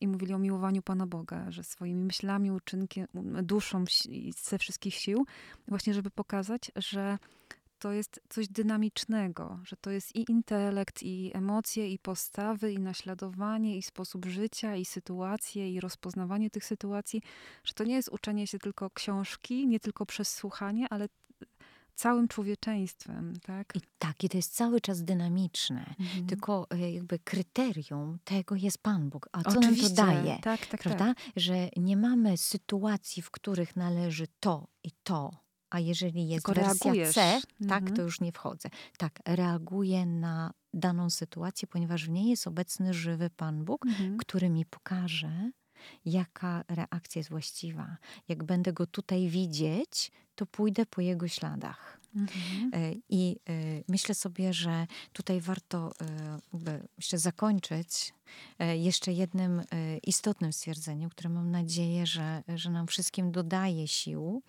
[0.00, 3.06] i mówili o miłowaniu Pana Boga, że swoimi myślami, uczynkiem,
[3.42, 5.26] duszą i ze wszystkich sił,
[5.68, 7.18] właśnie żeby pokazać, że
[7.78, 13.76] to jest coś dynamicznego, że to jest i intelekt, i emocje, i postawy, i naśladowanie,
[13.76, 17.22] i sposób życia, i sytuacje, i rozpoznawanie tych sytuacji,
[17.64, 21.08] że to nie jest uczenie się tylko książki, nie tylko przez słuchanie, ale
[21.94, 23.76] całym człowieczeństwem, tak?
[23.76, 25.94] I tak, i to jest cały czas dynamiczne.
[26.00, 26.26] Mhm.
[26.26, 29.28] Tylko e, jakby kryterium tego jest Pan Bóg.
[29.32, 29.88] A co Oczywiście.
[29.88, 30.38] nam to daje?
[30.42, 31.14] Tak, tak, prawda?
[31.14, 31.16] Tak.
[31.36, 36.84] Że nie mamy sytuacji, w których należy to i to a jeżeli jest Tylko wersja
[36.84, 37.14] reagujesz.
[37.14, 37.96] C, tak, mhm.
[37.96, 38.68] to już nie wchodzę.
[38.98, 44.16] Tak, reaguję na daną sytuację, ponieważ w niej jest obecny żywy Pan Bóg, mhm.
[44.16, 45.50] który mi pokaże,
[46.04, 47.96] jaka reakcja jest właściwa.
[48.28, 52.02] Jak będę go tutaj widzieć, to pójdę po jego śladach.
[52.16, 52.70] Mhm.
[52.74, 53.52] E, I e,
[53.88, 58.14] myślę sobie, że tutaj warto e, myślę, zakończyć
[58.74, 59.62] jeszcze jednym
[60.02, 64.42] istotnym stwierdzeniem, które mam nadzieję, że, że nam wszystkim dodaje sił,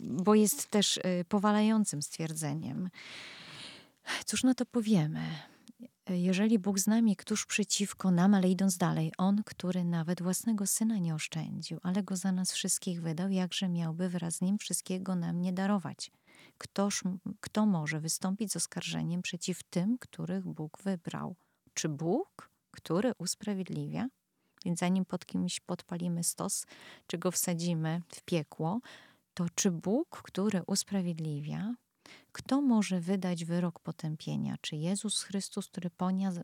[0.00, 2.90] bo jest też powalającym stwierdzeniem.
[4.26, 5.20] Cóż na to powiemy?
[6.08, 10.98] Jeżeli Bóg z nami, któż przeciwko nam, ale idąc dalej, On, który nawet własnego Syna
[10.98, 15.40] nie oszczędził, ale Go za nas wszystkich wydał, jakże miałby wraz z Nim wszystkiego nam
[15.40, 16.10] nie darować?
[16.58, 17.02] Ktoż,
[17.40, 21.36] kto może wystąpić z oskarżeniem przeciw tym, których Bóg wybrał?
[21.74, 24.08] Czy Bóg, który usprawiedliwia?
[24.64, 26.66] Więc zanim pod kimś podpalimy stos,
[27.06, 28.80] czy go wsadzimy w piekło,
[29.34, 31.74] to czy Bóg, który usprawiedliwia,
[32.32, 34.56] kto może wydać wyrok potępienia?
[34.60, 35.90] Czy Jezus Chrystus, który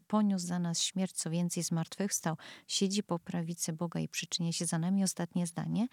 [0.06, 2.36] poniósł za nas śmierć, co więcej zmartwychwstał,
[2.66, 5.04] siedzi po prawicy Boga i przyczynia się za nami?
[5.04, 5.88] Ostatnie zdanie.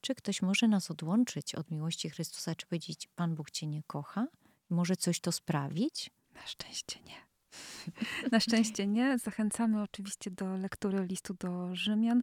[0.00, 4.26] Czy ktoś może nas odłączyć od miłości Chrystusa, czy powiedzieć, Pan Bóg Cię nie kocha?
[4.70, 6.10] Może coś to sprawić?
[6.34, 7.28] Na szczęście nie.
[8.32, 9.18] Na szczęście nie.
[9.18, 12.20] Zachęcamy oczywiście do lektury listu do Rzymian.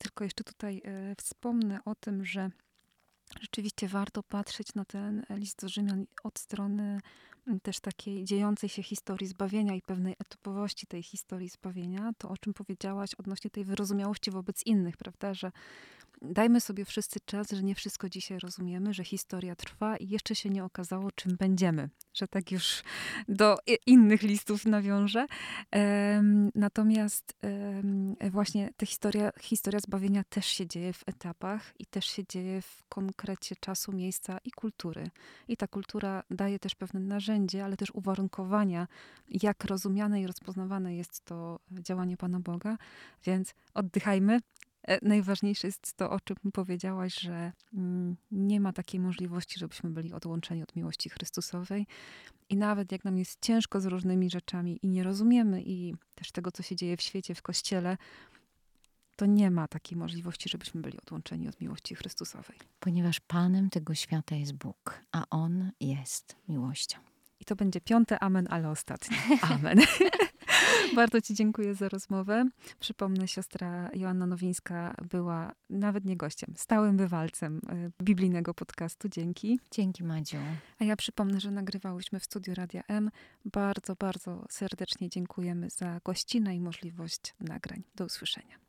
[0.00, 2.50] Tylko jeszcze tutaj e, wspomnę o tym, że
[3.40, 7.00] rzeczywiście warto patrzeć na ten list do Rzymian od strony
[7.62, 12.54] też takiej dziejącej się historii zbawienia i pewnej etopowości tej historii zbawienia, to o czym
[12.54, 15.52] powiedziałaś odnośnie tej wyrozumiałości wobec innych, prawda, że
[16.22, 20.50] dajmy sobie wszyscy czas, że nie wszystko dzisiaj rozumiemy, że historia trwa i jeszcze się
[20.50, 21.88] nie okazało, czym będziemy.
[22.14, 22.82] Że tak już
[23.28, 25.26] do innych listów nawiążę.
[26.54, 27.36] Natomiast
[28.30, 32.84] właśnie ta historia, historia zbawienia też się dzieje w etapach i też się dzieje w
[32.88, 35.10] konkrecie czasu, miejsca i kultury.
[35.48, 37.00] I ta kultura daje też pewne
[37.32, 38.88] narzędzie, ale też uwarunkowania,
[39.28, 42.76] jak rozumiane i rozpoznawane jest to działanie Pana Boga.
[43.24, 44.40] Więc oddychajmy,
[44.88, 50.12] E, najważniejsze jest to, o czym powiedziałaś, że mm, nie ma takiej możliwości, żebyśmy byli
[50.12, 51.86] odłączeni od miłości Chrystusowej.
[52.48, 56.52] I nawet jak nam jest ciężko z różnymi rzeczami i nie rozumiemy i też tego,
[56.52, 57.96] co się dzieje w świecie, w kościele,
[59.16, 62.58] to nie ma takiej możliwości, żebyśmy byli odłączeni od miłości Chrystusowej.
[62.80, 67.11] Ponieważ Panem tego świata jest Bóg, a On jest miłością.
[67.42, 69.16] I to będzie piąte amen, ale ostatnie.
[69.54, 69.78] Amen.
[70.96, 72.48] Bardzo Ci dziękuję za rozmowę.
[72.80, 79.08] Przypomnę, siostra Joanna Nowińska była nawet nie gościem, stałym bywalcem e, biblijnego podcastu.
[79.08, 79.60] Dzięki.
[79.70, 80.38] Dzięki, Madziu.
[80.78, 83.10] A ja przypomnę, że nagrywałyśmy w studiu Radia M.
[83.44, 87.82] Bardzo, bardzo serdecznie dziękujemy za gościnę i możliwość nagrań.
[87.94, 88.62] Do usłyszenia.